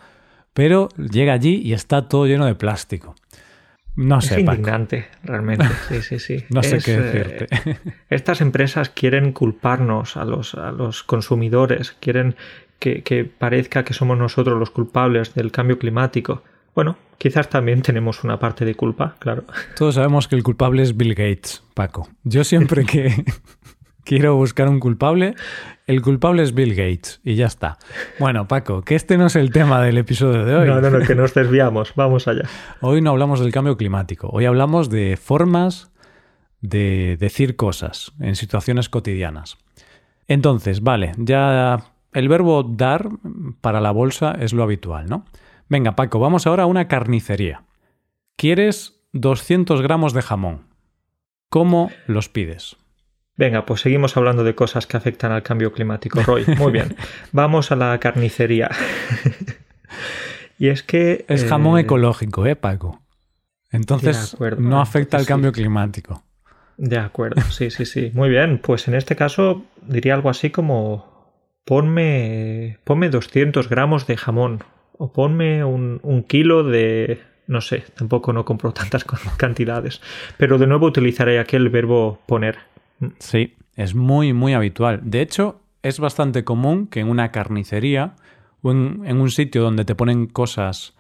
pero 0.54 0.90
llega 0.98 1.34
allí 1.34 1.62
y 1.64 1.74
está 1.74 2.08
todo 2.08 2.26
lleno 2.26 2.46
de 2.46 2.56
plástico. 2.56 3.16
No 3.96 4.22
sé, 4.22 4.36
es 4.36 4.40
indignante, 4.42 5.08
realmente. 5.24 5.66
Sí, 5.90 6.02
sí, 6.02 6.20
sí. 6.20 6.46
no 6.50 6.64
sé 6.64 6.80
qué 6.80 6.98
decirte. 6.98 7.48
Eh, 7.70 7.78
estas 8.10 8.42
empresas 8.42 8.90
quieren 8.90 9.34
culparnos 9.34 10.16
a 10.18 10.24
los, 10.24 10.56
a 10.56 10.72
los 10.72 11.04
consumidores, 11.04 11.96
quieren 12.00 12.36
que, 12.80 13.04
que, 13.04 13.26
parezca 13.26 13.84
que 13.84 13.94
somos 13.94 14.18
nosotros 14.18 14.58
los 14.58 14.72
culpables 14.72 15.34
del 15.36 15.52
cambio 15.52 15.78
climático. 15.78 16.44
Bueno, 16.74 16.98
quizás 17.18 17.50
también 17.50 17.82
tenemos 17.82 18.24
una 18.24 18.40
parte 18.40 18.66
de 18.66 18.76
culpa, 18.76 19.16
claro. 19.20 19.44
Todos 19.76 19.96
sabemos 19.96 20.28
que 20.28 20.36
el 20.36 20.44
culpable 20.44 20.84
es 20.84 20.96
Bill 20.96 21.16
Gates, 21.16 21.64
Paco. 21.74 22.08
Yo 22.24 22.44
siempre 22.44 22.86
que 22.86 23.26
quiero 24.04 24.36
buscar 24.36 24.70
un 24.70 24.80
culpable, 24.80 25.36
el 25.88 26.02
culpable 26.02 26.44
es 26.44 26.54
Bill 26.54 26.74
Gates 26.74 27.20
y 27.24 27.36
ya 27.36 27.48
está. 27.48 27.78
Bueno, 28.20 28.48
Paco, 28.48 28.82
que 28.82 28.96
este 28.96 29.18
no 29.18 29.28
es 29.28 29.36
el 29.36 29.52
tema 29.52 29.82
del 29.82 29.98
episodio 29.98 30.46
de 30.46 30.56
hoy. 30.56 30.68
No, 30.68 30.80
no, 30.80 30.90
no, 30.90 31.00
que 31.06 31.16
nos 31.16 31.34
desviamos. 31.34 31.94
Vamos 31.96 32.28
allá. 32.28 32.44
Hoy 32.80 33.02
no 33.02 33.12
hablamos 33.12 33.42
del 33.42 33.52
cambio 33.52 33.76
climático. 33.76 34.30
Hoy 34.32 34.46
hablamos 34.46 34.90
de 34.90 35.18
formas 35.18 35.92
de 36.62 37.18
decir 37.20 37.56
cosas 37.56 38.14
en 38.20 38.36
situaciones 38.36 38.88
cotidianas. 38.88 39.58
Entonces, 40.28 40.82
vale, 40.82 41.12
ya 41.18 41.92
el 42.14 42.30
verbo 42.30 42.64
dar 42.64 43.10
para 43.60 43.82
la 43.82 43.92
bolsa 43.92 44.38
es 44.40 44.54
lo 44.54 44.64
habitual, 44.64 45.08
¿no? 45.10 45.26
Venga, 45.72 45.96
Paco, 45.96 46.20
vamos 46.20 46.48
ahora 46.48 46.64
a 46.64 46.66
una 46.66 46.90
carnicería. 46.90 47.64
¿Quieres 48.36 49.06
200 49.14 49.82
gramos 49.82 50.12
de 50.12 50.22
jamón? 50.22 50.64
¿Cómo 51.48 51.94
los 52.08 52.28
pides? 52.28 52.76
Venga, 53.38 53.66
pues 53.66 53.80
seguimos 53.80 54.18
hablando 54.18 54.44
de 54.44 54.54
cosas 54.54 54.86
que 54.86 54.98
afectan 54.98 55.32
al 55.32 55.44
cambio 55.44 55.72
climático, 55.72 56.22
Roy. 56.26 56.44
Muy 56.58 56.74
bien. 56.74 56.98
Vamos 57.32 57.72
a 57.72 57.78
la 57.78 57.98
carnicería. 58.02 58.70
y 60.60 60.68
es 60.68 60.84
que... 60.84 61.24
Es 61.30 61.46
jamón 61.46 61.78
eh, 61.78 61.84
ecológico, 61.84 62.46
¿eh, 62.46 62.58
Paco? 62.58 63.00
Entonces 63.72 64.36
no 64.58 64.82
afecta 64.82 65.16
al 65.16 65.26
cambio 65.26 65.54
climático. 65.54 66.22
De 66.76 66.98
acuerdo, 66.98 67.44
sí, 67.44 67.72
sí, 67.72 67.86
sí. 67.86 68.12
Muy 68.14 68.28
bien, 68.28 68.60
pues 68.62 68.90
en 68.90 68.96
este 68.96 69.16
caso 69.16 69.64
diría 69.84 70.16
algo 70.16 70.30
así 70.30 70.50
como 70.50 71.32
ponme, 71.64 72.80
ponme 72.84 73.10
200 73.10 73.70
gramos 73.70 74.06
de 74.06 74.18
jamón 74.18 74.66
o 75.02 75.12
ponme 75.12 75.64
un, 75.64 76.26
kilo 76.28 76.64
de... 76.64 77.20
No 77.48 77.60
sé, 77.60 77.84
tampoco 77.96 78.34
no 78.34 78.46
compro 78.46 78.72
tantas 78.80 79.04
cantidades. 79.36 80.00
Pero 80.38 80.60
de 80.60 80.68
nuevo 80.68 80.86
utilizaré 80.86 81.40
aquel 81.40 81.70
verbo 81.70 82.20
poner. 82.28 82.60
Sí, 83.18 83.56
es 83.76 83.96
muy, 83.96 84.32
muy 84.32 84.54
habitual. 84.54 85.00
De 85.04 85.22
hecho, 85.22 85.60
es 85.82 86.00
bastante 86.00 86.44
común 86.44 86.86
que 86.86 87.00
en 87.00 87.10
una 87.10 87.32
carnicería 87.32 88.16
o 88.62 88.72
en, 88.72 89.20
un 89.20 89.32
sitio 89.32 89.64
donde 89.64 89.86
te 89.86 89.96
ponen 89.96 90.28
cosas 90.28 90.94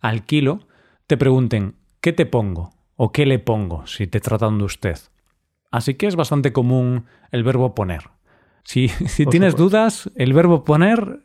al 0.00 0.24
kilo, 0.24 0.60
te 1.08 1.16
pregunten 1.16 1.74
¿qué 2.00 2.12
te 2.12 2.26
pongo? 2.26 2.70
o 2.94 3.10
¿qué 3.10 3.26
le 3.26 3.40
pongo? 3.40 3.88
si 3.88 4.06
te 4.06 4.20
tratan 4.20 4.58
de 4.58 4.64
usted. 4.64 4.98
Así 5.72 5.94
que 5.94 6.06
es 6.06 6.14
bastante 6.14 6.52
común 6.52 7.06
el 7.32 7.42
verbo 7.42 7.74
poner. 7.74 8.04
Si, 8.62 8.86
si 9.08 9.26
tienes 9.26 9.56
dudas, 9.56 10.12
el 10.14 10.32
verbo 10.32 10.62
poner 10.62 11.24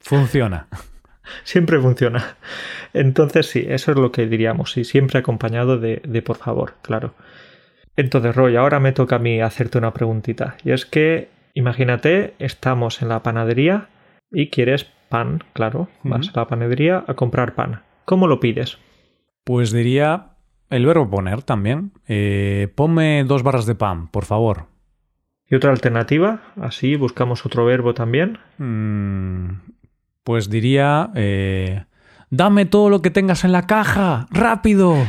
funciona. 0.00 0.66
Siempre 1.44 1.80
funciona. 1.80 2.36
Entonces 2.92 3.46
sí, 3.46 3.64
eso 3.68 3.92
es 3.92 3.96
lo 3.96 4.12
que 4.12 4.26
diríamos, 4.26 4.72
sí, 4.72 4.84
siempre 4.84 5.18
acompañado 5.18 5.78
de, 5.78 6.02
de 6.04 6.22
por 6.22 6.36
favor, 6.36 6.74
claro. 6.82 7.14
Entonces, 7.96 8.34
Roy, 8.34 8.56
ahora 8.56 8.80
me 8.80 8.92
toca 8.92 9.16
a 9.16 9.18
mí 9.18 9.40
hacerte 9.40 9.78
una 9.78 9.92
preguntita. 9.92 10.56
Y 10.64 10.70
es 10.72 10.86
que, 10.86 11.28
imagínate, 11.54 12.34
estamos 12.38 13.02
en 13.02 13.08
la 13.08 13.22
panadería 13.22 13.88
y 14.30 14.48
quieres 14.48 14.84
pan, 15.08 15.44
claro. 15.52 15.88
Vas 16.02 16.30
a 16.34 16.40
la 16.40 16.48
panadería 16.48 17.04
a 17.06 17.14
comprar 17.14 17.54
pan. 17.54 17.82
¿Cómo 18.06 18.26
lo 18.26 18.40
pides? 18.40 18.78
Pues 19.44 19.72
diría 19.72 20.30
el 20.70 20.86
verbo 20.86 21.10
poner 21.10 21.42
también. 21.42 21.92
Eh, 22.08 22.68
ponme 22.74 23.24
dos 23.24 23.42
barras 23.42 23.66
de 23.66 23.74
pan, 23.74 24.08
por 24.08 24.24
favor. 24.24 24.66
¿Y 25.46 25.56
otra 25.56 25.72
alternativa? 25.72 26.42
Así 26.60 26.96
buscamos 26.96 27.44
otro 27.44 27.64
verbo 27.66 27.92
también. 27.92 28.38
Mm, 28.58 29.50
pues 30.24 30.50
diría... 30.50 31.10
Eh, 31.14 31.84
Dame 32.32 32.64
todo 32.64 32.90
lo 32.90 33.02
que 33.02 33.10
tengas 33.10 33.42
en 33.44 33.50
la 33.50 33.66
caja, 33.66 34.28
rápido. 34.30 34.94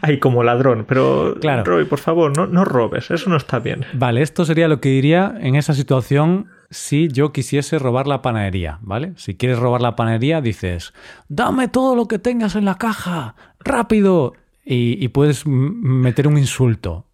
Ay, 0.00 0.18
como 0.18 0.42
ladrón, 0.42 0.84
pero 0.88 1.36
claro. 1.40 1.64
Roy, 1.64 1.84
por 1.84 1.98
favor, 1.98 2.36
no, 2.36 2.46
no 2.46 2.64
robes, 2.64 3.10
eso 3.10 3.28
no 3.28 3.36
está 3.36 3.58
bien. 3.58 3.84
Vale, 3.92 4.22
esto 4.22 4.44
sería 4.44 4.68
lo 4.68 4.80
que 4.80 4.88
diría 4.88 5.34
en 5.40 5.54
esa 5.54 5.74
situación 5.74 6.48
si 6.70 7.08
yo 7.08 7.32
quisiese 7.32 7.78
robar 7.78 8.06
la 8.06 8.22
panadería, 8.22 8.78
¿vale? 8.80 9.12
Si 9.16 9.36
quieres 9.36 9.58
robar 9.58 9.82
la 9.82 9.96
panadería, 9.96 10.40
dices, 10.40 10.94
dame 11.28 11.68
todo 11.68 11.94
lo 11.94 12.08
que 12.08 12.18
tengas 12.18 12.56
en 12.56 12.64
la 12.64 12.76
caja, 12.76 13.34
rápido. 13.60 14.34
Y, 14.64 15.08
puedes 15.08 15.44
meter 15.44 16.28
un 16.28 16.38
insulto 16.38 17.06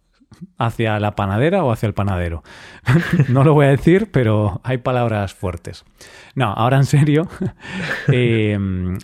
hacia 0.57 0.99
la 0.99 1.15
panadera 1.15 1.63
o 1.63 1.71
hacia 1.71 1.87
el 1.87 1.93
panadero. 1.93 2.43
no 3.29 3.43
lo 3.43 3.53
voy 3.53 3.67
a 3.67 3.69
decir, 3.69 4.09
pero 4.11 4.61
hay 4.63 4.77
palabras 4.77 5.33
fuertes. 5.33 5.85
No, 6.35 6.53
ahora 6.53 6.77
en 6.77 6.85
serio, 6.85 7.27
em, 8.07 8.97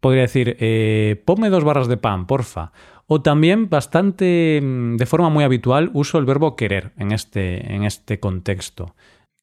podría 0.00 0.22
decir, 0.22 0.56
eh, 0.60 1.22
ponme 1.24 1.50
dos 1.50 1.64
barras 1.64 1.88
de 1.88 1.96
pan, 1.96 2.26
porfa. 2.26 2.72
O 3.06 3.22
también 3.22 3.70
bastante, 3.70 4.60
mm, 4.62 4.96
de 4.96 5.06
forma 5.06 5.28
muy 5.28 5.44
habitual, 5.44 5.90
uso 5.94 6.18
el 6.18 6.24
verbo 6.24 6.56
querer 6.56 6.92
en 6.96 7.12
este, 7.12 7.74
en 7.74 7.84
este 7.84 8.18
contexto. 8.18 8.94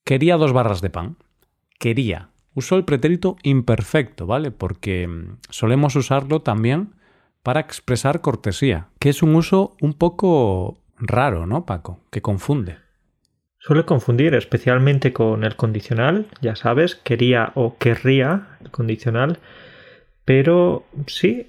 Quería 0.04 0.38
dos 0.38 0.52
barras 0.52 0.82
de 0.82 0.90
pan. 0.90 1.18
Quería. 1.80 2.30
Uso 2.56 2.76
el 2.76 2.86
pretérito 2.86 3.38
imperfecto, 3.42 4.28
¿vale? 4.28 4.52
Porque 4.52 5.08
mm, 5.08 5.38
solemos 5.50 5.96
usarlo 5.96 6.42
también 6.42 6.94
para 7.42 7.60
expresar 7.60 8.22
cortesía, 8.22 8.88
que 9.00 9.10
es 9.10 9.22
un 9.22 9.36
uso 9.36 9.76
un 9.82 9.94
poco 9.94 10.78
raro, 10.98 11.46
¿no, 11.46 11.66
Paco? 11.66 12.00
Que 12.12 12.22
confunde. 12.22 12.78
Suele 13.60 13.86
confundir 13.86 14.36
especialmente 14.36 15.14
con 15.14 15.46
el 15.46 15.56
condicional, 15.56 16.26
ya 16.42 16.56
sabes, 16.56 16.96
quería 16.96 17.54
o 17.56 17.78
querría 17.78 18.58
el 18.62 18.72
condicional, 18.72 19.40
pero 20.26 20.86
sí, 21.08 21.48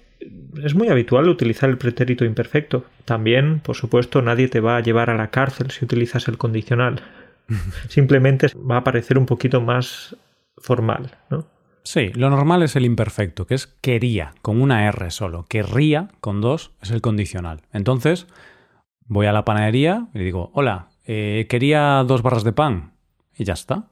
es 0.63 0.75
muy 0.75 0.89
habitual 0.89 1.29
utilizar 1.29 1.69
el 1.69 1.79
pretérito 1.79 2.25
imperfecto. 2.25 2.85
También, 3.05 3.61
por 3.61 3.77
supuesto, 3.77 4.23
nadie 4.23 4.49
te 4.49 4.61
va 4.61 4.77
a 4.77 4.81
llevar 4.81 5.11
a 5.11 5.17
la 5.17 5.31
cárcel 5.31 5.71
si 5.71 5.85
utilizas 5.85 6.29
el 6.29 6.39
condicional. 6.39 7.03
Simplemente 7.89 8.47
va 8.55 8.79
a 8.79 8.85
parecer 8.85 9.19
un 9.19 9.27
poquito 9.27 9.61
más 9.61 10.17
formal, 10.59 11.17
¿no? 11.31 11.47
Sí, 11.83 12.11
lo 12.15 12.31
normal 12.31 12.63
es 12.63 12.77
el 12.77 12.87
imperfecto, 12.87 13.47
que 13.47 13.55
es 13.55 13.67
quería, 13.67 14.33
con 14.41 14.63
una 14.63 14.87
R 14.87 15.11
solo. 15.11 15.45
Querría, 15.49 16.09
con 16.21 16.41
dos, 16.41 16.71
es 16.81 16.91
el 16.91 17.03
condicional. 17.03 17.61
Entonces, 17.75 18.27
voy 19.07 19.27
a 19.27 19.33
la 19.33 19.45
panadería 19.45 20.09
y 20.15 20.21
digo, 20.21 20.51
hola, 20.55 20.89
eh, 21.05 21.47
quería 21.49 22.03
dos 22.07 22.23
barras 22.23 22.45
de 22.45 22.53
pan. 22.53 22.95
Y 23.37 23.45
ya 23.45 23.55
está. 23.55 23.91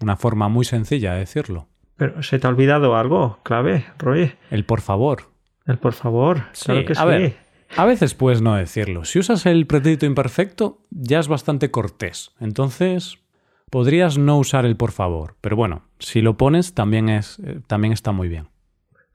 Una 0.00 0.16
forma 0.16 0.48
muy 0.48 0.64
sencilla 0.64 1.14
de 1.14 1.20
decirlo. 1.20 1.68
Pero 1.96 2.22
se 2.22 2.38
te 2.38 2.46
ha 2.46 2.50
olvidado 2.50 2.96
algo 2.96 3.38
clave, 3.42 3.86
Roy. 3.98 4.32
El 4.50 4.64
por 4.64 4.82
favor. 4.82 5.32
El 5.66 5.78
por 5.78 5.94
favor. 5.94 6.42
claro 6.64 6.84
que 6.84 6.92
a 6.96 7.04
Ver, 7.06 7.36
a 7.74 7.84
veces 7.86 8.14
puedes 8.14 8.42
no 8.42 8.54
decirlo. 8.54 9.04
Si 9.04 9.18
usas 9.18 9.46
el 9.46 9.66
pretérito 9.66 10.06
imperfecto, 10.06 10.84
ya 10.90 11.18
es 11.18 11.28
bastante 11.28 11.70
cortés. 11.70 12.32
Entonces, 12.38 13.18
podrías 13.70 14.18
no 14.18 14.38
usar 14.38 14.66
el 14.66 14.76
por 14.76 14.92
favor. 14.92 15.36
Pero 15.40 15.56
bueno, 15.56 15.82
si 15.98 16.20
lo 16.20 16.36
pones, 16.36 16.74
también, 16.74 17.08
es, 17.08 17.38
eh, 17.40 17.60
también 17.66 17.92
está 17.92 18.12
muy 18.12 18.28
bien. 18.28 18.48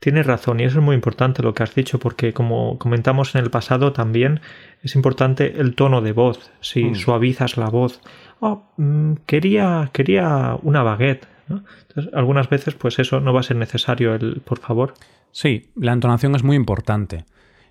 Tienes 0.01 0.25
razón 0.25 0.59
y 0.59 0.63
eso 0.63 0.79
es 0.79 0.83
muy 0.83 0.95
importante 0.95 1.43
lo 1.43 1.53
que 1.53 1.61
has 1.61 1.75
dicho 1.75 1.99
porque 1.99 2.33
como 2.33 2.79
comentamos 2.79 3.35
en 3.35 3.43
el 3.43 3.51
pasado 3.51 3.93
también 3.93 4.41
es 4.81 4.95
importante 4.95 5.61
el 5.61 5.75
tono 5.75 6.01
de 6.01 6.11
voz, 6.11 6.49
si 6.59 6.85
mm. 6.85 6.95
suavizas 6.95 7.55
la 7.55 7.69
voz. 7.69 8.01
Oh, 8.39 8.63
mm, 8.77 9.13
quería, 9.27 9.91
quería 9.93 10.57
una 10.63 10.81
baguette. 10.81 11.27
Entonces, 11.47 12.11
algunas 12.15 12.49
veces 12.49 12.73
pues 12.73 12.97
eso 12.97 13.19
no 13.19 13.31
va 13.31 13.41
a 13.41 13.43
ser 13.43 13.57
necesario 13.57 14.15
el 14.15 14.41
por 14.41 14.57
favor. 14.57 14.95
Sí, 15.29 15.71
la 15.75 15.93
entonación 15.93 16.33
es 16.33 16.41
muy 16.41 16.55
importante. 16.55 17.25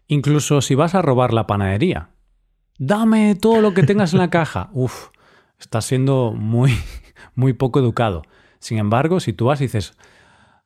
Incluso 0.06 0.60
si 0.60 0.76
vas 0.76 0.94
a 0.94 1.02
robar 1.02 1.32
la 1.32 1.48
panadería. 1.48 2.10
Dame 2.78 3.34
todo 3.34 3.60
lo 3.60 3.74
que 3.74 3.82
tengas 3.82 4.12
en 4.12 4.20
la 4.20 4.30
caja. 4.30 4.70
Uf, 4.72 5.08
estás 5.58 5.84
siendo 5.84 6.32
muy, 6.32 6.78
muy 7.34 7.54
poco 7.54 7.80
educado. 7.80 8.22
Sin 8.60 8.78
embargo, 8.78 9.18
si 9.18 9.32
tú 9.32 9.46
vas 9.46 9.60
y 9.60 9.64
dices, 9.64 9.96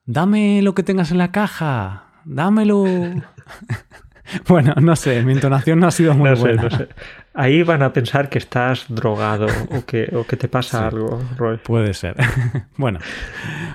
dame 0.06 0.62
lo 0.62 0.74
que 0.74 0.82
tengas 0.82 1.10
en 1.10 1.18
la 1.18 1.32
caja, 1.32 2.04
dámelo. 2.24 2.84
bueno, 4.48 4.74
no 4.80 4.96
sé, 4.96 5.22
mi 5.22 5.32
entonación 5.32 5.80
no 5.80 5.86
ha 5.86 5.90
sido 5.90 6.14
muy 6.14 6.34
buena. 6.34 6.88
Ahí 7.34 7.62
van 7.64 7.82
a 7.82 7.92
pensar 7.92 8.28
que 8.28 8.38
estás 8.38 8.86
drogado 8.88 9.46
o 9.70 9.84
que, 9.84 10.08
o 10.14 10.24
que 10.24 10.36
te 10.36 10.48
pasa 10.48 10.86
algo, 10.88 11.20
Roy. 11.36 11.58
Puede 11.58 11.94
ser. 11.94 12.16
bueno, 12.76 13.00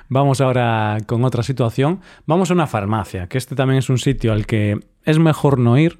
vamos 0.07 0.39
ahora 0.41 0.98
con 1.05 1.24
otra 1.25 1.43
situación. 1.43 2.01
Vamos 2.25 2.50
a 2.51 2.53
una 2.53 2.67
farmacia, 2.67 3.27
que 3.27 3.38
este 3.38 3.55
también 3.55 3.79
es 3.79 3.89
un 3.89 3.98
sitio 3.98 4.31
al 4.31 4.45
que 4.45 4.79
es 5.03 5.19
mejor 5.19 5.59
no 5.59 5.77
ir, 5.77 6.00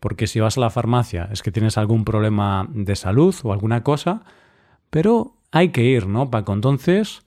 porque 0.00 0.26
si 0.26 0.40
vas 0.40 0.58
a 0.58 0.60
la 0.60 0.70
farmacia 0.70 1.28
es 1.32 1.42
que 1.42 1.52
tienes 1.52 1.78
algún 1.78 2.04
problema 2.04 2.68
de 2.70 2.96
salud 2.96 3.34
o 3.44 3.52
alguna 3.52 3.82
cosa, 3.82 4.22
pero 4.90 5.36
hay 5.52 5.70
que 5.70 5.84
ir, 5.84 6.06
¿no, 6.06 6.30
Paco? 6.30 6.52
Entonces, 6.52 7.22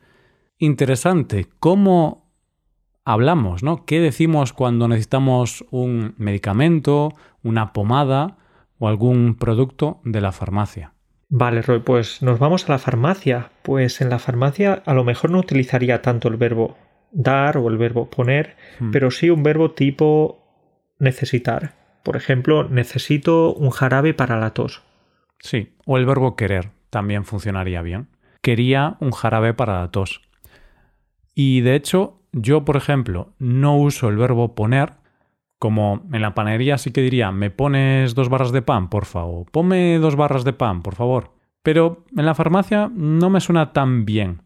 interesante, 0.57 1.47
¿cómo 1.59 2.28
hablamos, 3.09 3.63
¿no? 3.63 3.85
¿Qué 3.85 3.99
decimos 3.99 4.53
cuando 4.53 4.87
necesitamos 4.87 5.65
un 5.71 6.13
medicamento, 6.17 7.13
una 7.41 7.73
pomada 7.73 8.37
o 8.77 8.87
algún 8.87 9.35
producto 9.35 9.99
de 10.03 10.21
la 10.21 10.31
farmacia? 10.31 10.93
Vale, 11.27 11.63
Roy, 11.63 11.79
pues 11.79 12.21
nos 12.21 12.37
vamos 12.37 12.69
a 12.69 12.73
la 12.73 12.77
farmacia. 12.77 13.49
Pues 13.63 14.01
en 14.01 14.09
la 14.09 14.19
farmacia 14.19 14.83
a 14.85 14.93
lo 14.93 15.03
mejor 15.03 15.31
no 15.31 15.39
utilizaría 15.39 16.03
tanto 16.03 16.27
el 16.27 16.37
verbo 16.37 16.77
dar 17.11 17.57
o 17.57 17.67
el 17.67 17.77
verbo 17.77 18.11
poner, 18.11 18.55
hmm. 18.79 18.91
pero 18.91 19.09
sí 19.09 19.31
un 19.31 19.41
verbo 19.41 19.71
tipo 19.71 20.45
necesitar. 20.99 21.73
Por 22.03 22.15
ejemplo, 22.15 22.69
necesito 22.69 23.55
un 23.55 23.71
jarabe 23.71 24.13
para 24.13 24.39
la 24.39 24.53
tos. 24.53 24.83
Sí, 25.39 25.73
o 25.85 25.97
el 25.97 26.05
verbo 26.05 26.35
querer 26.35 26.69
también 26.91 27.25
funcionaría 27.25 27.81
bien. 27.81 28.07
Quería 28.41 28.97
un 28.99 29.11
jarabe 29.11 29.55
para 29.55 29.81
la 29.81 29.89
tos. 29.89 30.21
Y 31.33 31.61
de 31.61 31.75
hecho, 31.75 32.18
yo, 32.31 32.65
por 32.65 32.77
ejemplo, 32.77 33.33
no 33.39 33.77
uso 33.77 34.09
el 34.09 34.17
verbo 34.17 34.55
poner, 34.55 34.93
como 35.59 36.03
en 36.13 36.21
la 36.21 36.33
panadería 36.33 36.77
sí 36.77 36.91
que 36.91 37.01
diría, 37.01 37.31
me 37.31 37.51
pones 37.51 38.15
dos 38.15 38.29
barras 38.29 38.51
de 38.51 38.61
pan, 38.61 38.89
por 38.89 39.05
favor, 39.05 39.45
ponme 39.51 39.99
dos 39.99 40.15
barras 40.15 40.43
de 40.43 40.53
pan, 40.53 40.81
por 40.81 40.95
favor. 40.95 41.33
Pero 41.63 42.05
en 42.15 42.25
la 42.25 42.35
farmacia 42.35 42.89
no 42.93 43.29
me 43.29 43.41
suena 43.41 43.73
tan 43.73 44.05
bien. 44.05 44.41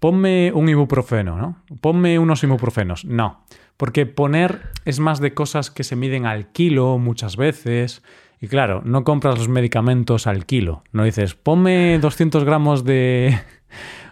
Ponme 0.00 0.52
un 0.52 0.68
ibuprofeno, 0.68 1.36
¿no? 1.36 1.62
Ponme 1.80 2.18
unos 2.18 2.42
ibuprofenos. 2.42 3.04
No, 3.04 3.44
porque 3.76 4.06
poner 4.06 4.72
es 4.84 5.00
más 5.00 5.20
de 5.20 5.34
cosas 5.34 5.70
que 5.70 5.84
se 5.84 5.96
miden 5.96 6.26
al 6.26 6.50
kilo 6.52 6.98
muchas 6.98 7.36
veces. 7.36 8.02
Y 8.40 8.48
claro, 8.48 8.82
no 8.84 9.04
compras 9.04 9.38
los 9.38 9.48
medicamentos 9.48 10.26
al 10.26 10.46
kilo. 10.46 10.84
No 10.92 11.04
dices, 11.04 11.34
ponme 11.34 11.98
200 12.00 12.44
gramos 12.44 12.84
de... 12.84 13.38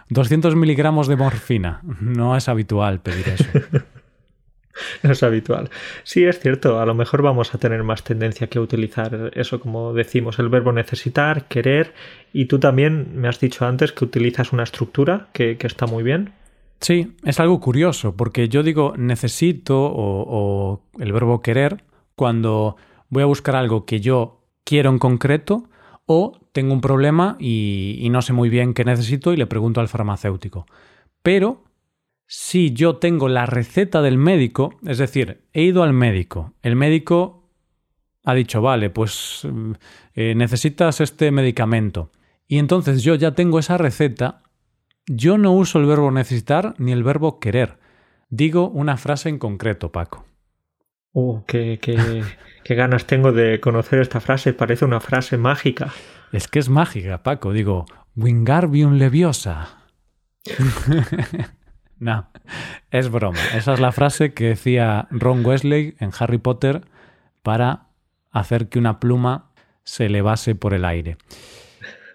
200 0.09 0.55
miligramos 0.55 1.07
de 1.07 1.15
morfina. 1.15 1.81
No 1.99 2.35
es 2.35 2.47
habitual 2.49 2.99
pedir 3.01 3.27
eso. 3.29 3.45
no 5.03 5.11
es 5.11 5.23
habitual. 5.23 5.69
Sí, 6.03 6.23
es 6.23 6.39
cierto, 6.39 6.79
a 6.79 6.85
lo 6.85 6.95
mejor 6.95 7.21
vamos 7.21 7.53
a 7.53 7.57
tener 7.57 7.83
más 7.83 8.03
tendencia 8.03 8.47
que 8.47 8.59
utilizar 8.59 9.31
eso, 9.35 9.59
como 9.59 9.93
decimos, 9.93 10.39
el 10.39 10.49
verbo 10.49 10.71
necesitar, 10.71 11.47
querer, 11.47 11.93
y 12.33 12.45
tú 12.45 12.59
también 12.59 13.19
me 13.19 13.27
has 13.27 13.39
dicho 13.39 13.65
antes 13.65 13.91
que 13.91 14.05
utilizas 14.05 14.53
una 14.53 14.63
estructura 14.63 15.27
que, 15.33 15.57
que 15.57 15.67
está 15.67 15.87
muy 15.87 16.03
bien. 16.03 16.33
Sí, 16.79 17.15
es 17.23 17.39
algo 17.39 17.59
curioso, 17.59 18.15
porque 18.15 18.49
yo 18.49 18.63
digo 18.63 18.93
necesito 18.97 19.75
o, 19.79 20.81
el 20.99 21.11
verbo 21.11 21.41
querer 21.41 21.83
cuando 22.15 22.77
voy 23.09 23.23
a 23.23 23.27
buscar 23.27 23.55
algo 23.55 23.85
que 23.85 23.99
yo 23.99 24.41
quiero 24.63 24.89
en 24.89 24.99
concreto 24.99 25.69
o 26.07 26.39
tengo 26.53 26.73
un 26.73 26.81
problema 26.81 27.35
y, 27.39 28.07
no 28.09 28.23
sé 28.23 28.33
muy 28.33 28.49
bien 28.49 28.73
qué 28.73 28.83
necesito 28.83 29.33
y 29.33 29.37
le 29.37 29.45
pregunto 29.45 29.81
al 29.81 29.89
farmacéutico. 29.89 30.65
Pero 31.21 31.65
si 32.25 32.71
yo 32.71 32.95
tengo 32.95 33.27
la 33.27 33.45
receta 33.45 34.01
del 34.01 34.17
médico, 34.17 34.73
es 34.85 34.97
decir, 34.97 35.43
he 35.53 35.61
ido 35.63 35.83
al 35.83 35.93
médico, 35.93 36.53
el 36.63 36.75
médico 36.75 37.51
ha 38.23 38.33
dicho, 38.33 38.61
vale, 38.61 38.89
pues 38.89 39.47
eh, 40.15 40.33
necesitas 40.35 40.99
este 41.01 41.31
medicamento, 41.31 42.11
y 42.47 42.57
entonces 42.57 43.03
yo 43.03 43.15
ya 43.15 43.35
tengo 43.35 43.59
esa 43.59 43.77
receta, 43.77 44.43
yo 45.05 45.37
no 45.37 45.51
uso 45.51 45.79
el 45.79 45.85
verbo 45.85 46.11
necesitar 46.11 46.73
ni 46.77 46.93
el 46.93 47.03
verbo 47.03 47.39
querer. 47.39 47.79
Digo 48.29 48.69
una 48.69 48.97
frase 48.97 49.29
en 49.29 49.39
concreto, 49.39 49.91
Paco. 49.91 50.25
Qué, 51.47 51.79
qué, 51.81 52.75
ganas 52.75 53.07
tengo 53.07 53.31
de 53.31 53.59
conocer 53.59 53.99
esta 53.99 54.19
frase. 54.19 54.53
Parece 54.53 54.85
una 54.85 54.99
frase 54.99 55.37
mágica. 55.37 55.91
Es 56.31 56.47
que 56.47 56.59
es 56.59 56.69
mágica, 56.69 57.23
Paco. 57.23 57.53
Digo, 57.53 57.85
Wingardium 58.15 58.93
Leviosa. 58.93 59.79
no, 61.99 62.29
es 62.91 63.09
broma. 63.09 63.39
Esa 63.55 63.73
es 63.73 63.79
la 63.79 63.91
frase 63.91 64.33
que 64.33 64.49
decía 64.49 65.07
Ron 65.09 65.43
Wesley 65.43 65.95
en 65.99 66.11
Harry 66.19 66.37
Potter 66.37 66.81
para 67.41 67.87
hacer 68.31 68.69
que 68.69 68.77
una 68.77 68.99
pluma 68.99 69.51
se 69.83 70.05
elevase 70.05 70.53
por 70.53 70.75
el 70.75 70.85
aire. 70.85 71.17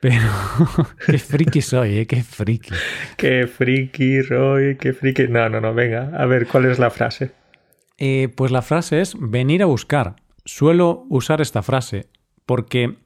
Pero 0.01 0.23
qué 1.07 1.19
friki 1.19 1.61
soy, 1.61 1.99
¿eh? 1.99 2.07
Qué 2.07 2.23
friki. 2.23 2.75
Qué 3.17 3.49
friki, 3.49 4.23
Roy, 4.23 4.77
qué 4.77 4.93
friki. 4.93 5.27
No, 5.27 5.49
no, 5.49 5.61
no, 5.61 5.75
venga, 5.75 6.11
a 6.17 6.25
ver, 6.27 6.47
¿cuál 6.47 6.67
es 6.67 6.79
la 6.79 6.91
frase? 6.91 7.42
Eh, 7.99 8.29
pues 8.35 8.51
la 8.51 8.63
frase 8.63 9.01
es 9.01 9.17
venir 9.19 9.63
a 9.63 9.67
buscar. 9.67 10.17
Suelo 10.45 11.07
usar 11.09 11.41
esta 11.41 11.63
frase 11.63 12.09
porque 12.47 12.99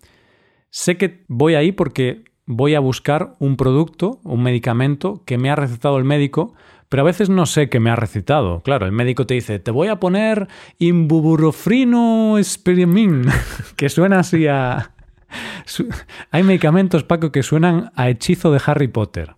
sé 0.71 0.97
que 0.97 1.25
voy 1.29 1.55
ahí 1.55 1.73
porque 1.73 2.25
voy 2.47 2.75
a 2.75 2.81
buscar 2.81 3.35
un 3.39 3.57
producto, 3.57 4.21
un 4.23 4.43
medicamento 4.43 5.23
que 5.27 5.37
me 5.37 5.51
ha 5.51 5.57
recetado 5.57 5.99
el 5.99 6.05
médico, 6.05 6.55
pero 6.89 7.03
a 7.03 7.07
veces 7.07 7.29
no 7.29 7.47
sé 7.47 7.69
qué 7.69 7.81
me 7.81 7.91
ha 7.91 7.97
recetado. 7.97 8.63
Claro, 8.63 8.87
el 8.87 8.93
médico 8.93 9.27
te 9.27 9.35
dice, 9.35 9.59
te 9.59 9.71
voy 9.71 9.89
a 9.89 10.01
poner 10.01 10.47
imbuburofrino 10.79 12.39
esperimin, 12.39 13.25
que 13.77 13.89
suena 13.89 14.21
así 14.21 14.47
a, 14.47 14.93
hay 16.31 16.43
medicamentos, 16.43 17.05
Paco, 17.05 17.33
que 17.33 17.43
suenan 17.43 17.91
a 17.97 18.09
hechizo 18.09 18.53
de 18.53 18.61
Harry 18.65 18.89
Potter. 18.89 19.35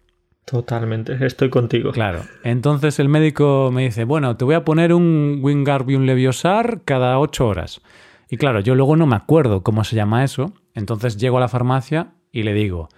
Totalmente, 0.50 1.14
estoy 1.26 1.50
contigo. 1.50 1.92
Claro. 1.92 2.22
Entonces 2.42 2.98
el 2.98 3.10
médico 3.10 3.70
me 3.70 3.82
dice, 3.82 4.04
bueno, 4.04 4.36
te 4.38 4.46
voy 4.46 4.54
a 4.54 4.64
poner 4.64 4.94
un 4.94 5.40
Wingardium 5.42 6.04
Leviosa 6.04 6.62
cada 6.86 7.18
ocho 7.18 7.46
horas. 7.46 7.82
Y 8.30 8.38
claro, 8.38 8.60
yo 8.60 8.74
luego 8.74 8.96
no 8.96 9.06
me 9.06 9.16
acuerdo 9.16 9.62
cómo 9.62 9.84
se 9.84 9.94
llama 9.94 10.24
eso. 10.24 10.54
Entonces 10.74 11.18
llego 11.18 11.36
a 11.36 11.40
la 11.40 11.48
farmacia 11.48 12.14
y 12.32 12.44
le 12.44 12.54
digo, 12.54 12.88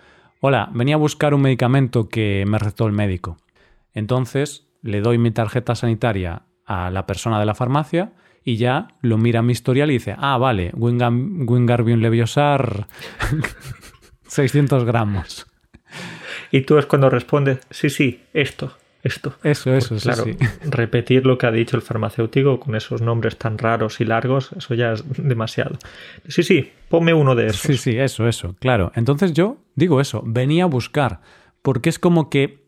hola, 0.40 0.71
venía 0.73 0.95
a 0.95 0.99
buscar 0.99 1.35
un 1.35 1.42
medicamento 1.42 2.09
que 2.09 2.45
me 2.47 2.59
recetó 2.59 2.87
el 2.87 2.92
médico. 2.92 3.37
Entonces 3.95 4.69
le 4.83 5.00
doy 5.00 5.19
mi 5.19 5.33
tarjeta 5.33 5.75
sanitaria 5.75 6.42
a 6.66 6.90
la 6.90 7.04
persona 7.07 7.40
de 7.40 7.47
la 7.47 7.57
farmacia 7.57 8.12
y 8.45 8.59
ya 8.59 8.88
lo 9.00 9.19
mira 9.19 9.42
mi 9.42 9.52
historial 9.52 9.90
y 9.90 9.95
dice, 9.95 10.14
ah, 10.19 10.38
vale, 10.38 10.71
Wingardium 10.76 12.00
Leviosa 12.00 12.59
600 14.28 14.85
gramos. 14.87 15.50
Y 16.50 16.62
tú 16.62 16.78
es 16.78 16.87
cuando 16.87 17.11
respondes, 17.11 17.61
sí, 17.71 17.90
sí, 17.90 18.23
esto, 18.33 18.73
esto. 19.02 19.35
Eso, 19.42 19.75
eso, 19.75 19.90
pues, 19.90 20.02
claro, 20.02 20.25
repetir 20.64 21.25
lo 21.26 21.38
que 21.38 21.47
ha 21.47 21.50
dicho 21.50 21.76
el 21.76 21.83
farmacéutico 21.83 22.61
con 22.61 22.75
esos 22.75 23.00
nombres 23.00 23.37
tan 23.37 23.59
raros 23.59 24.00
y 24.00 24.04
largos, 24.04 24.52
eso 24.52 24.75
ya 24.75 24.92
es 24.92 25.04
demasiado. 25.16 25.78
Sí, 26.28 26.42
sí, 26.42 26.71
ponme 26.88 27.14
uno 27.14 27.35
de 27.35 27.47
esos. 27.47 27.61
Sí, 27.61 27.76
sí, 27.76 27.99
eso, 27.99 28.26
eso, 28.28 28.57
claro. 28.59 28.92
Entonces 28.95 29.33
yo 29.33 29.59
digo 29.75 30.00
eso, 30.00 30.23
venía 30.26 30.64
a 30.64 30.69
buscar, 30.69 31.21
porque 31.62 31.88
es 31.88 31.99
como 31.99 32.30
que 32.30 32.64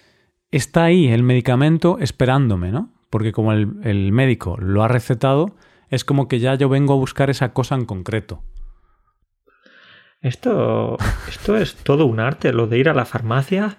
está 0.51 0.85
ahí 0.85 1.09
el 1.09 1.23
medicamento 1.23 1.99
esperándome, 2.01 2.71
¿no? 2.73 2.93
Porque 3.11 3.33
como 3.33 3.53
el, 3.53 3.69
el 3.85 4.13
médico 4.13 4.57
lo 4.59 4.83
ha 4.83 4.89
recetado, 4.89 5.55
es 5.91 6.05
como 6.05 6.29
que 6.29 6.39
ya 6.39 6.55
yo 6.55 6.71
vengo 6.71 6.95
a 6.95 6.97
buscar 6.97 7.29
esa 7.29 7.53
cosa 7.53 7.75
en 7.75 7.85
concreto. 7.85 8.43
Esto, 10.23 10.97
esto 11.29 11.57
es 11.57 11.75
todo 11.75 12.07
un 12.07 12.21
arte, 12.21 12.53
lo 12.53 12.67
de 12.69 12.79
ir 12.79 12.89
a 12.89 12.95
la 12.95 13.05
farmacia. 13.05 13.79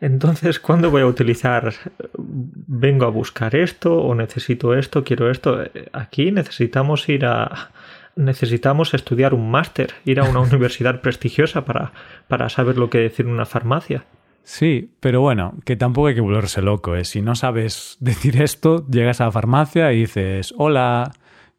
Entonces, 0.00 0.58
¿cuándo 0.58 0.90
voy 0.90 1.02
a 1.02 1.06
utilizar? 1.06 1.72
¿Vengo 2.16 3.04
a 3.04 3.10
buscar 3.10 3.54
esto 3.54 3.98
o 3.98 4.14
necesito 4.14 4.74
esto? 4.74 5.04
¿Quiero 5.04 5.30
esto? 5.30 5.62
Aquí 5.92 6.32
necesitamos 6.32 7.08
ir 7.08 7.26
a. 7.26 7.70
Necesitamos 8.14 8.92
estudiar 8.92 9.32
un 9.32 9.50
máster, 9.50 9.94
ir 10.04 10.20
a 10.20 10.24
una 10.24 10.40
universidad 10.50 11.00
prestigiosa 11.00 11.64
para, 11.64 11.92
para 12.26 12.48
saber 12.48 12.78
lo 12.78 12.90
que 12.90 12.98
decir 12.98 13.26
una 13.26 13.46
farmacia. 13.46 14.04
Sí, 14.44 14.90
pero 15.00 15.20
bueno, 15.20 15.54
que 15.64 15.76
tampoco 15.76 16.08
hay 16.08 16.14
que 16.14 16.20
volverse 16.20 16.62
loco. 16.62 16.96
¿eh? 16.96 17.04
Si 17.04 17.22
no 17.22 17.34
sabes 17.36 17.96
decir 18.00 18.42
esto, 18.42 18.86
llegas 18.88 19.20
a 19.20 19.26
la 19.26 19.32
farmacia 19.32 19.92
y 19.92 20.00
dices, 20.00 20.52
hola, 20.56 21.12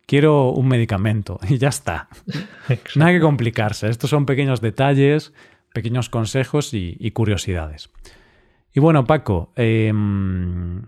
quiero 0.05 0.49
un 0.51 0.67
medicamento 0.67 1.39
y 1.49 1.57
ya 1.57 1.69
está. 1.69 2.07
No 2.95 3.05
hay 3.05 3.15
que 3.15 3.21
complicarse. 3.21 3.89
Estos 3.89 4.09
son 4.09 4.25
pequeños 4.25 4.61
detalles, 4.61 5.33
pequeños 5.73 6.09
consejos 6.09 6.73
y, 6.73 7.11
curiosidades. 7.11 7.89
Y 8.73 8.79
bueno, 8.79 9.05
Paco, 9.05 9.51
em, 9.55 10.81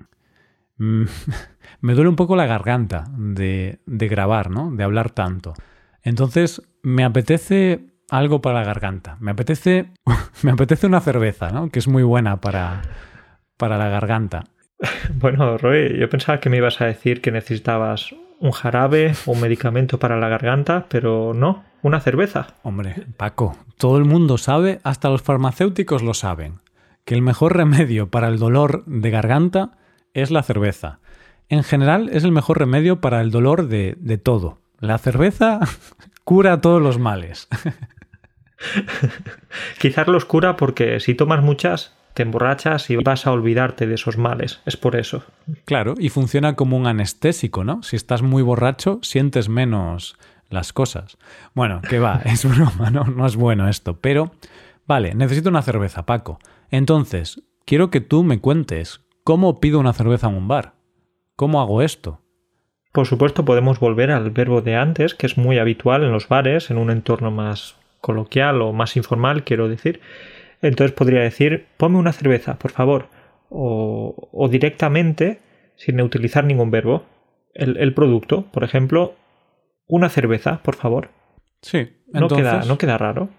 me 0.77 1.93
duele 1.93 2.09
un 2.09 2.15
poco 2.15 2.35
la 2.35 2.45
garganta 2.45 3.05
de, 3.17 3.79
de 3.85 4.07
grabar, 4.07 4.49
¿no? 4.49 4.71
De 4.71 4.83
hablar 4.83 5.11
tanto. 5.11 5.53
Entonces, 6.03 6.61
me 6.83 7.03
apetece 7.03 7.87
algo 8.09 8.41
para 8.41 8.59
la 8.59 8.65
garganta. 8.65 9.17
Me 9.19 9.31
apetece, 9.31 9.91
me 10.43 10.51
apetece 10.51 10.87
una 10.87 11.01
cerveza, 11.01 11.49
¿no? 11.49 11.69
Que 11.69 11.79
es 11.79 11.87
muy 11.87 12.03
buena 12.03 12.41
para, 12.41 12.81
para 13.57 13.77
la 13.77 13.89
garganta. 13.89 14.45
Bueno, 15.13 15.57
Roy, 15.57 15.97
yo 15.97 16.09
pensaba 16.09 16.39
que 16.39 16.49
me 16.49 16.57
ibas 16.57 16.81
a 16.81 16.85
decir 16.85 17.21
que 17.21 17.31
necesitabas 17.31 18.13
un 18.39 18.51
jarabe 18.51 19.13
o 19.25 19.31
un 19.31 19.41
medicamento 19.41 19.99
para 19.99 20.17
la 20.17 20.29
garganta, 20.29 20.87
pero 20.89 21.33
no, 21.33 21.63
una 21.81 21.99
cerveza. 21.99 22.47
Hombre, 22.63 23.05
Paco, 23.17 23.57
todo 23.77 23.97
el 23.97 24.05
mundo 24.05 24.37
sabe, 24.37 24.79
hasta 24.83 25.09
los 25.09 25.21
farmacéuticos 25.21 26.03
lo 26.03 26.13
saben, 26.13 26.59
que 27.05 27.15
el 27.15 27.21
mejor 27.21 27.55
remedio 27.55 28.09
para 28.09 28.27
el 28.27 28.39
dolor 28.39 28.83
de 28.85 29.09
garganta 29.09 29.71
es 30.13 30.31
la 30.31 30.43
cerveza. 30.43 30.99
En 31.49 31.63
general 31.63 32.09
es 32.11 32.23
el 32.23 32.31
mejor 32.31 32.59
remedio 32.59 33.01
para 33.01 33.21
el 33.21 33.31
dolor 33.31 33.67
de, 33.67 33.95
de 33.99 34.17
todo. 34.17 34.59
La 34.79 34.97
cerveza 34.97 35.59
cura 36.23 36.61
todos 36.61 36.81
los 36.81 36.97
males. 36.97 37.47
Quizás 39.79 40.07
los 40.07 40.25
cura 40.25 40.57
porque 40.57 40.99
si 40.99 41.13
tomas 41.13 41.43
muchas 41.43 41.93
te 42.15 42.23
emborrachas 42.23 42.89
y 42.89 42.95
vas 42.95 43.27
a 43.27 43.31
olvidarte 43.31 43.85
de 43.85 43.95
esos 43.95 44.17
males. 44.17 44.61
Es 44.65 44.77
por 44.77 44.95
eso. 44.95 45.23
Claro, 45.65 45.95
y 45.99 46.09
funciona 46.09 46.55
como 46.55 46.77
un 46.77 46.87
anestésico, 46.87 47.63
¿no? 47.63 47.83
Si 47.83 47.97
estás 47.97 48.21
muy 48.21 48.41
borracho, 48.41 48.99
sientes 49.03 49.49
menos 49.49 50.17
las 50.49 50.71
cosas. 50.73 51.17
Bueno, 51.53 51.81
que 51.87 51.99
va, 51.99 52.21
es 52.25 52.45
broma, 52.45 52.89
¿no? 52.89 53.03
No 53.03 53.27
es 53.27 53.35
bueno 53.35 53.67
esto, 53.67 53.99
pero... 53.99 54.31
Vale, 54.87 55.13
necesito 55.13 55.49
una 55.49 55.63
cerveza, 55.63 56.05
Paco. 56.05 56.39
Entonces, 56.69 57.41
quiero 57.65 57.89
que 57.89 58.01
tú 58.01 58.23
me 58.23 58.39
cuentes 58.39 59.01
cómo 59.23 59.59
pido 59.59 59.79
una 59.79 59.93
cerveza 59.93 60.27
en 60.27 60.35
un 60.35 60.47
bar. 60.47 60.75
¿Cómo 61.35 61.59
hago 61.59 61.81
esto? 61.81 62.21
Por 62.93 63.07
supuesto, 63.07 63.43
podemos 63.43 63.79
volver 63.79 64.11
al 64.11 64.29
verbo 64.29 64.61
de 64.61 64.77
antes, 64.77 65.15
que 65.15 65.25
es 65.25 65.37
muy 65.37 65.57
habitual 65.57 66.03
en 66.03 66.13
los 66.13 66.29
bares, 66.29 66.71
en 66.71 66.77
un 66.77 66.91
entorno 66.91 67.29
más 67.29 67.75
coloquial 67.99 68.61
o 68.61 68.71
más 68.71 68.95
informal, 68.95 69.43
quiero 69.43 69.67
decir. 69.67 69.99
Entonces 70.61 70.95
podría 70.95 71.21
decir, 71.21 71.67
ponme 71.77 71.97
una 71.97 72.13
cerveza, 72.13 72.57
por 72.57 72.71
favor. 72.71 73.09
O, 73.49 74.47
directamente, 74.49 75.39
sin 75.75 76.01
utilizar 76.01 76.43
ningún 76.43 76.71
verbo, 76.71 77.03
el, 77.53 77.93
producto, 77.93 78.45
por 78.51 78.63
ejemplo, 78.63 79.15
una 79.87 80.09
cerveza, 80.09 80.61
por 80.63 80.75
favor. 80.75 81.11
Sí, 81.61 81.89
no, 82.11 82.27
queda, 82.27 82.63
no 82.65 82.77
queda 82.77 82.97
raro. 82.97 83.29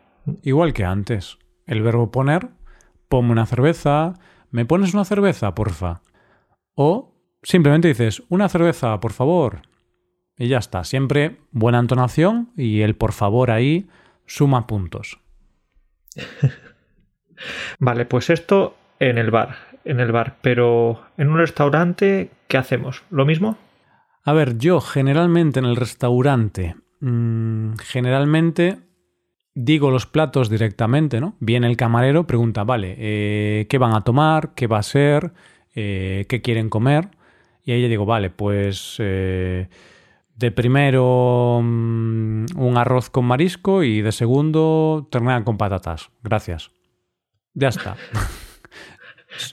Igual 0.42 0.72
que 0.72 0.84
antes. 0.84 1.38
El 1.66 1.82
verbo 1.82 2.10
poner, 2.10 2.48
ponme 3.08 3.32
una 3.32 3.46
cerveza, 3.46 4.14
¿me 4.50 4.64
pones 4.64 4.94
una 4.94 5.04
cerveza, 5.04 5.54
porfa? 5.54 6.02
O 6.74 7.14
simplemente 7.42 7.88
dices, 7.88 8.22
una 8.28 8.48
cerveza, 8.48 8.98
por 9.00 9.12
favor. 9.12 9.62
Y 10.38 10.48
ya 10.48 10.58
está. 10.58 10.84
Siempre 10.84 11.38
buena 11.50 11.78
entonación 11.78 12.52
y 12.56 12.82
el 12.82 12.94
por 12.94 13.12
favor 13.12 13.50
ahí 13.50 13.88
suma 14.26 14.66
puntos. 14.66 15.20
Vale, 17.78 18.06
pues 18.06 18.30
esto 18.30 18.76
en 18.98 19.18
el 19.18 19.30
bar, 19.30 19.56
en 19.84 20.00
el 20.00 20.12
bar, 20.12 20.36
pero 20.40 21.02
en 21.16 21.28
un 21.28 21.38
restaurante, 21.38 22.30
¿qué 22.48 22.56
hacemos? 22.56 23.02
¿Lo 23.10 23.24
mismo? 23.24 23.58
A 24.24 24.32
ver, 24.32 24.58
yo 24.58 24.80
generalmente 24.80 25.60
en 25.60 25.66
el 25.66 25.76
restaurante, 25.76 26.76
mmm, 27.00 27.74
generalmente 27.82 28.78
digo 29.54 29.90
los 29.90 30.06
platos 30.06 30.50
directamente, 30.50 31.20
¿no? 31.20 31.34
Viene 31.40 31.66
el 31.66 31.76
camarero, 31.76 32.26
pregunta, 32.26 32.62
vale, 32.64 32.94
eh, 32.98 33.66
¿qué 33.68 33.78
van 33.78 33.94
a 33.94 34.02
tomar? 34.02 34.54
¿Qué 34.54 34.66
va 34.66 34.78
a 34.78 34.82
ser? 34.82 35.32
Eh, 35.74 36.26
¿Qué 36.28 36.42
quieren 36.42 36.68
comer? 36.68 37.08
Y 37.64 37.72
ahí 37.72 37.82
le 37.82 37.88
digo, 37.88 38.04
vale, 38.04 38.30
pues 38.30 38.96
eh, 38.98 39.68
de 40.36 40.50
primero 40.52 41.60
mm, 41.62 42.44
un 42.56 42.76
arroz 42.76 43.10
con 43.10 43.24
marisco 43.24 43.82
y 43.82 44.02
de 44.02 44.12
segundo 44.12 45.08
ternera 45.10 45.42
con 45.42 45.56
patatas. 45.56 46.10
Gracias. 46.22 46.75
Ya 47.56 47.68
está. 47.68 47.96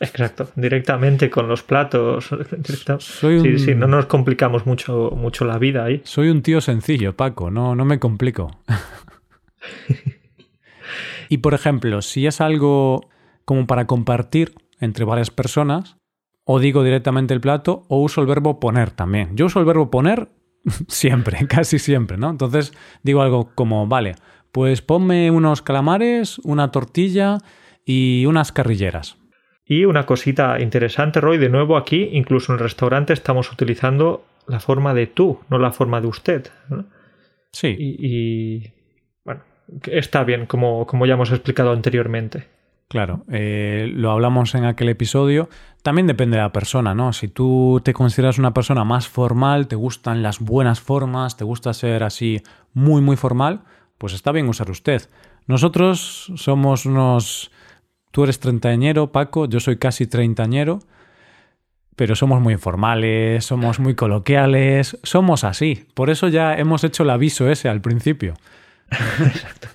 Exacto, 0.01 0.49
directamente 0.55 1.29
con 1.29 1.47
los 1.47 1.63
platos. 1.63 2.29
Sí, 2.99 3.59
sí, 3.59 3.75
no 3.75 3.87
nos 3.87 4.05
complicamos 4.05 4.65
mucho, 4.65 5.11
mucho 5.15 5.45
la 5.45 5.57
vida 5.57 5.85
ahí. 5.85 6.01
Soy 6.05 6.29
un 6.29 6.41
tío 6.41 6.61
sencillo, 6.61 7.15
Paco, 7.15 7.49
no, 7.49 7.75
no 7.75 7.83
me 7.83 7.99
complico. 7.99 8.51
y 11.29 11.39
por 11.39 11.53
ejemplo, 11.53 12.01
si 12.01 12.27
es 12.27 12.39
algo 12.39 13.09
como 13.45 13.67
para 13.67 13.87
compartir 13.87 14.53
entre 14.79 15.05
varias 15.05 15.31
personas, 15.31 15.97
o 16.45 16.59
digo 16.59 16.83
directamente 16.83 17.33
el 17.33 17.41
plato, 17.41 17.85
o 17.87 18.01
uso 18.01 18.21
el 18.21 18.27
verbo 18.27 18.59
poner 18.59 18.91
también. 18.91 19.35
Yo 19.35 19.47
uso 19.47 19.59
el 19.59 19.65
verbo 19.65 19.89
poner 19.89 20.29
siempre, 20.87 21.45
casi 21.47 21.79
siempre, 21.79 22.17
¿no? 22.17 22.29
Entonces 22.29 22.73
digo 23.01 23.21
algo 23.21 23.51
como, 23.55 23.87
vale, 23.87 24.15
pues 24.51 24.81
ponme 24.81 25.31
unos 25.31 25.61
calamares, 25.61 26.39
una 26.39 26.71
tortilla 26.71 27.39
y 27.85 28.25
unas 28.25 28.51
carrilleras. 28.51 29.17
Y 29.65 29.85
una 29.85 30.05
cosita 30.05 30.59
interesante, 30.59 31.21
Roy, 31.21 31.37
de 31.37 31.49
nuevo 31.49 31.77
aquí, 31.77 32.09
incluso 32.11 32.51
en 32.51 32.59
el 32.59 32.63
restaurante 32.63 33.13
estamos 33.13 33.51
utilizando 33.51 34.25
la 34.47 34.59
forma 34.59 34.93
de 34.93 35.07
tú, 35.07 35.39
no 35.49 35.57
la 35.57 35.71
forma 35.71 36.01
de 36.01 36.07
usted. 36.07 36.47
Sí. 37.51 37.75
Y, 37.79 38.73
bueno, 39.23 39.41
está 39.85 40.23
bien, 40.23 40.45
como, 40.45 40.85
como 40.85 41.05
ya 41.05 41.13
hemos 41.13 41.31
explicado 41.31 41.71
anteriormente. 41.71 42.47
Claro, 42.89 43.23
eh, 43.31 43.89
lo 43.91 44.11
hablamos 44.11 44.53
en 44.53 44.65
aquel 44.65 44.89
episodio. 44.89 45.49
También 45.81 46.07
depende 46.07 46.37
de 46.37 46.43
la 46.43 46.51
persona, 46.51 46.93
¿no? 46.93 47.13
Si 47.13 47.27
tú 47.27 47.81
te 47.83 47.93
consideras 47.93 48.37
una 48.37 48.53
persona 48.53 48.83
más 48.83 49.07
formal, 49.07 49.67
te 49.67 49.75
gustan 49.75 50.21
las 50.21 50.39
buenas 50.39 50.79
formas, 50.79 51.37
te 51.37 51.43
gusta 51.43 51.73
ser 51.73 52.03
así 52.03 52.41
muy, 52.73 53.01
muy 53.01 53.15
formal, 53.15 53.61
pues 53.97 54.13
está 54.13 54.31
bien 54.31 54.47
usar 54.47 54.69
usted. 54.69 55.09
Nosotros 55.47 56.31
somos 56.35 56.85
unos 56.85 57.51
Tú 58.13 58.25
eres 58.25 58.39
treintañero, 58.39 59.11
Paco, 59.11 59.47
yo 59.47 59.59
soy 59.59 59.77
casi 59.77 60.05
treintañero, 60.05 60.81
pero 61.95 62.13
somos 62.13 62.41
muy 62.41 62.53
informales, 62.53 63.43
somos 63.43 63.79
muy 63.79 63.95
coloquiales, 63.95 64.99
somos 65.01 65.43
así. 65.43 65.87
Por 65.95 66.11
eso 66.11 66.27
ya 66.27 66.55
hemos 66.55 66.83
hecho 66.83 67.01
el 67.01 67.09
aviso 67.09 67.49
ese 67.49 67.69
al 67.69 67.81
principio. 67.81 68.35
Exacto. 68.91 69.67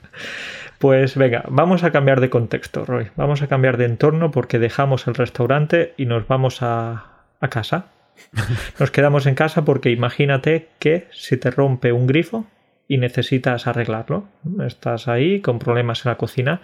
Pues 0.79 1.17
venga, 1.17 1.43
vamos 1.49 1.83
a 1.83 1.91
cambiar 1.91 2.21
de 2.21 2.31
contexto, 2.31 2.85
Roy. 2.85 3.09
Vamos 3.17 3.43
a 3.43 3.49
cambiar 3.49 3.77
de 3.77 3.87
entorno 3.87 4.31
porque 4.31 4.61
dejamos 4.61 5.09
el 5.09 5.17
restaurante 5.17 5.95
y 5.97 6.07
nos 6.07 6.29
vamos 6.29 6.63
a, 6.63 7.25
a 7.41 7.49
casa. 7.49 7.87
Nos 8.79 8.93
quedamos 8.93 9.27
en 9.27 9.35
casa 9.35 9.65
porque 9.65 9.91
imagínate 9.91 10.69
que 10.79 11.09
si 11.11 11.39
te 11.39 11.51
rompe 11.51 11.91
un 11.91 12.07
grifo 12.07 12.47
y 12.87 12.99
necesitas 12.99 13.67
arreglarlo, 13.67 14.29
estás 14.65 15.09
ahí 15.09 15.41
con 15.41 15.59
problemas 15.59 16.07
en 16.07 16.11
la 16.11 16.19
cocina 16.19 16.61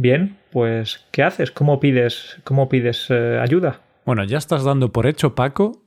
Bien, 0.00 0.38
pues 0.50 1.04
¿qué 1.10 1.22
haces? 1.22 1.50
¿Cómo 1.50 1.78
pides, 1.78 2.40
cómo 2.44 2.70
pides 2.70 3.08
eh, 3.10 3.38
ayuda? 3.38 3.82
Bueno, 4.06 4.24
ya 4.24 4.38
estás 4.38 4.64
dando 4.64 4.92
por 4.92 5.06
hecho, 5.06 5.34
Paco, 5.34 5.82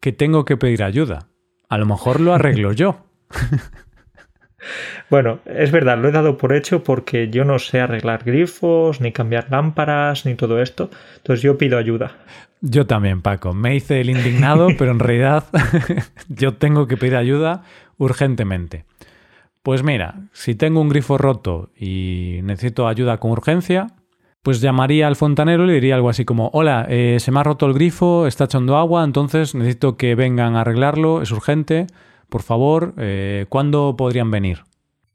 que 0.00 0.10
tengo 0.10 0.44
que 0.44 0.56
pedir 0.56 0.82
ayuda. 0.82 1.28
A 1.68 1.78
lo 1.78 1.86
mejor 1.86 2.18
lo 2.18 2.34
arreglo 2.34 2.72
yo. 2.72 3.06
Bueno, 5.10 5.40
es 5.44 5.72
verdad, 5.72 5.98
lo 5.98 6.08
he 6.08 6.12
dado 6.12 6.38
por 6.38 6.52
hecho 6.52 6.84
porque 6.84 7.28
yo 7.28 7.44
no 7.44 7.58
sé 7.58 7.80
arreglar 7.80 8.22
grifos, 8.22 9.00
ni 9.00 9.10
cambiar 9.10 9.50
lámparas, 9.50 10.24
ni 10.24 10.36
todo 10.36 10.62
esto. 10.62 10.88
Entonces 11.16 11.42
yo 11.42 11.58
pido 11.58 11.78
ayuda. 11.78 12.12
Yo 12.60 12.86
también, 12.86 13.22
Paco. 13.22 13.52
Me 13.52 13.74
hice 13.74 14.00
el 14.00 14.08
indignado, 14.08 14.68
pero 14.78 14.92
en 14.92 15.00
realidad 15.00 15.46
yo 16.28 16.54
tengo 16.54 16.86
que 16.86 16.96
pedir 16.96 17.16
ayuda 17.16 17.64
urgentemente. 17.98 18.84
Pues 19.62 19.84
mira, 19.84 20.28
si 20.32 20.56
tengo 20.56 20.80
un 20.80 20.88
grifo 20.88 21.18
roto 21.18 21.70
y 21.76 22.40
necesito 22.42 22.88
ayuda 22.88 23.18
con 23.18 23.30
urgencia, 23.30 23.86
pues 24.42 24.60
llamaría 24.60 25.06
al 25.06 25.14
fontanero 25.14 25.64
y 25.64 25.68
le 25.68 25.74
diría 25.74 25.94
algo 25.94 26.08
así 26.08 26.24
como, 26.24 26.50
hola, 26.52 26.84
eh, 26.88 27.18
se 27.20 27.30
me 27.30 27.38
ha 27.38 27.44
roto 27.44 27.66
el 27.66 27.74
grifo, 27.74 28.26
está 28.26 28.44
echando 28.44 28.76
agua, 28.76 29.04
entonces 29.04 29.54
necesito 29.54 29.96
que 29.96 30.16
vengan 30.16 30.56
a 30.56 30.62
arreglarlo, 30.62 31.22
es 31.22 31.30
urgente, 31.30 31.86
por 32.28 32.42
favor, 32.42 32.94
eh, 32.98 33.46
¿cuándo 33.48 33.94
podrían 33.96 34.32
venir? 34.32 34.64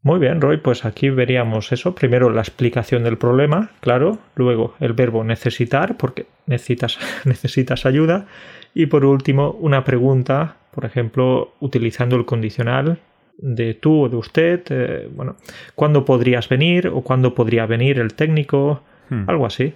Muy 0.02 0.20
bien, 0.20 0.40
Roy, 0.40 0.58
pues 0.58 0.86
aquí 0.86 1.10
veríamos 1.10 1.74
eso. 1.74 1.94
Primero 1.94 2.30
la 2.30 2.40
explicación 2.40 3.04
del 3.04 3.18
problema, 3.18 3.72
claro, 3.82 4.20
luego 4.36 4.76
el 4.80 4.94
verbo 4.94 5.26
necesitar, 5.26 5.98
porque 5.98 6.28
necesitas, 6.46 6.98
necesitas 7.26 7.86
ayuda, 7.86 8.28
y 8.74 8.86
por 8.86 9.04
último 9.04 9.52
una 9.60 9.84
pregunta, 9.84 10.56
por 10.72 10.86
ejemplo, 10.86 11.52
utilizando 11.60 12.16
el 12.16 12.24
condicional 12.24 13.00
de 13.38 13.74
tú 13.74 14.04
o 14.04 14.10
de 14.10 14.18
usted, 14.18 14.64
eh, 14.70 15.10
bueno, 15.14 15.36
cuándo 15.76 16.06
podrías 16.06 16.50
venir 16.50 16.88
o 16.88 17.02
cuándo 17.02 17.36
podría 17.36 17.66
venir 17.66 18.00
el 18.00 18.14
técnico, 18.14 18.84
hmm. 19.10 19.30
algo 19.30 19.46
así. 19.46 19.74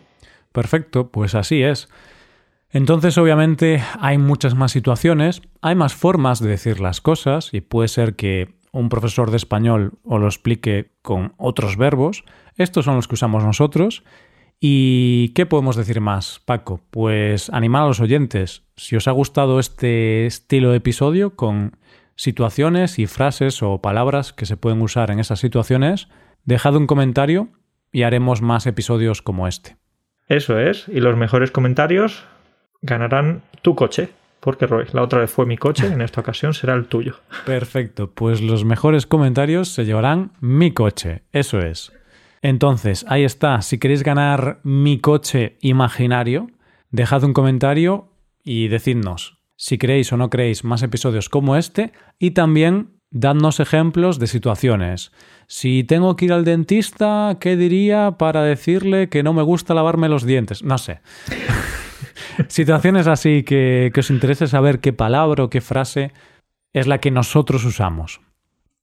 Perfecto, 0.52 1.10
pues 1.10 1.36
así 1.36 1.64
es. 1.64 1.90
Entonces, 2.72 3.18
obviamente, 3.18 3.84
hay 4.00 4.18
muchas 4.18 4.56
más 4.56 4.72
situaciones, 4.72 5.42
hay 5.62 5.76
más 5.76 5.94
formas 5.94 6.40
de 6.40 6.50
decir 6.50 6.80
las 6.80 7.02
cosas 7.02 7.54
y 7.54 7.62
puede 7.62 7.88
ser 7.88 8.16
que 8.16 8.54
un 8.72 8.90
profesor 8.90 9.30
de 9.30 9.38
español 9.38 9.94
os 10.04 10.20
lo 10.20 10.28
explique 10.28 10.92
con 11.02 11.34
otros 11.38 11.76
verbos. 11.76 12.24
Estos 12.56 12.86
son 12.86 12.96
los 12.96 13.08
que 13.08 13.16
usamos 13.16 13.44
nosotros. 13.44 14.04
¿Y 14.64 15.30
qué 15.30 15.46
podemos 15.46 15.76
decir 15.76 16.02
más, 16.02 16.42
Paco? 16.46 16.82
Pues 16.92 17.50
animar 17.50 17.84
a 17.84 17.88
los 17.88 18.00
oyentes. 18.00 18.64
Si 18.78 18.96
os 18.96 19.08
ha 19.08 19.12
gustado 19.12 19.60
este 19.60 20.26
estilo 20.26 20.72
de 20.72 20.78
episodio 20.78 21.36
con 21.36 21.78
situaciones 22.22 23.00
y 23.00 23.08
frases 23.08 23.64
o 23.64 23.82
palabras 23.82 24.32
que 24.32 24.46
se 24.46 24.56
pueden 24.56 24.80
usar 24.84 25.10
en 25.10 25.18
esas 25.18 25.40
situaciones, 25.40 26.08
dejad 26.46 26.76
un 26.76 26.86
comentario 26.86 27.50
y 27.92 28.04
haremos 28.04 28.44
más 28.44 28.68
episodios 28.68 29.24
como 29.24 29.48
este. 29.48 29.78
Eso 30.28 30.60
es, 30.60 30.88
y 30.88 31.00
los 31.00 31.18
mejores 31.18 31.50
comentarios 31.50 32.24
ganarán 32.84 33.42
tu 33.64 33.74
coche, 33.74 34.10
porque 34.40 34.68
Roy, 34.68 34.86
la 34.92 35.02
otra 35.02 35.22
vez 35.22 35.32
fue 35.32 35.48
mi 35.48 35.58
coche, 35.58 35.88
en 35.88 36.02
esta 36.02 36.22
ocasión 36.22 36.54
será 36.54 36.76
el 36.76 36.86
tuyo. 36.86 37.16
Perfecto, 37.48 38.12
pues 38.12 38.40
los 38.40 38.66
mejores 38.66 39.08
comentarios 39.08 39.70
se 39.70 39.86
llevarán 39.86 40.34
mi 40.42 40.72
coche, 40.74 41.24
eso 41.32 41.58
es. 41.58 41.92
Entonces, 42.44 43.04
ahí 43.10 43.24
está, 43.24 43.64
si 43.64 43.80
queréis 43.80 44.04
ganar 44.04 44.60
mi 44.62 45.00
coche 45.00 45.58
imaginario, 45.62 46.52
dejad 46.92 47.24
un 47.24 47.34
comentario 47.34 48.10
y 48.44 48.68
decidnos 48.68 49.41
si 49.62 49.78
queréis 49.78 50.12
o 50.12 50.18
no 50.18 50.32
queréis 50.32 50.64
más 50.64 50.82
episodios 50.82 51.30
como 51.30 51.56
este 51.56 51.92
y 52.18 52.32
también 52.32 52.98
dadnos 53.12 53.60
ejemplos 53.60 54.18
de 54.18 54.26
situaciones. 54.26 55.12
Si 55.46 55.84
tengo 55.84 56.16
que 56.16 56.26
ir 56.26 56.34
al 56.34 56.46
dentista, 56.46 57.38
¿qué 57.40 57.56
diría 57.56 58.16
para 58.18 58.42
decirle 58.42 59.08
que 59.10 59.22
no 59.22 59.34
me 59.34 59.44
gusta 59.44 59.76
lavarme 59.76 60.10
los 60.10 60.26
dientes? 60.26 60.64
No 60.64 60.80
sé. 60.80 61.02
situaciones 62.48 63.06
así 63.06 63.44
que, 63.44 63.92
que 63.94 64.00
os 64.00 64.10
interese 64.10 64.48
saber 64.48 64.80
qué 64.80 64.94
palabra 64.94 65.44
o 65.44 65.52
qué 65.52 65.62
frase 65.62 66.12
es 66.74 66.88
la 66.88 66.98
que 66.98 67.12
nosotros 67.12 67.64
usamos. 67.64 68.20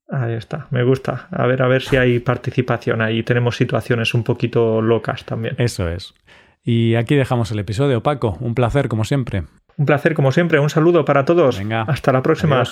Ahí 0.09 0.35
está, 0.35 0.69
me 0.71 0.85
gusta. 0.85 1.27
A 1.33 1.49
ver, 1.49 1.61
a 1.61 1.67
ver 1.67 1.83
si 1.83 1.97
hay 1.97 2.21
participación 2.21 3.03
ahí. 3.03 3.25
Tenemos 3.25 3.57
situaciones 3.57 4.15
un 4.15 4.23
poquito 4.23 4.81
locas 4.81 5.25
también. 5.25 5.57
Eso 5.59 5.89
es. 5.89 6.15
Y 6.63 6.95
aquí 6.95 7.17
dejamos 7.17 7.51
el 7.51 7.59
episodio, 7.59 8.01
Paco. 8.05 8.39
Un 8.39 8.55
placer, 8.55 8.87
como 8.87 9.05
siempre. 9.05 9.43
Un 9.79 9.87
placer 9.87 10.13
como 10.15 10.33
siempre. 10.33 10.59
Un 10.59 10.69
saludo 10.69 11.05
para 11.05 11.25
todos. 11.25 11.59
Venga. 11.59 11.83
Hasta 11.83 12.13
la 12.13 12.23
próxima. 12.23 12.63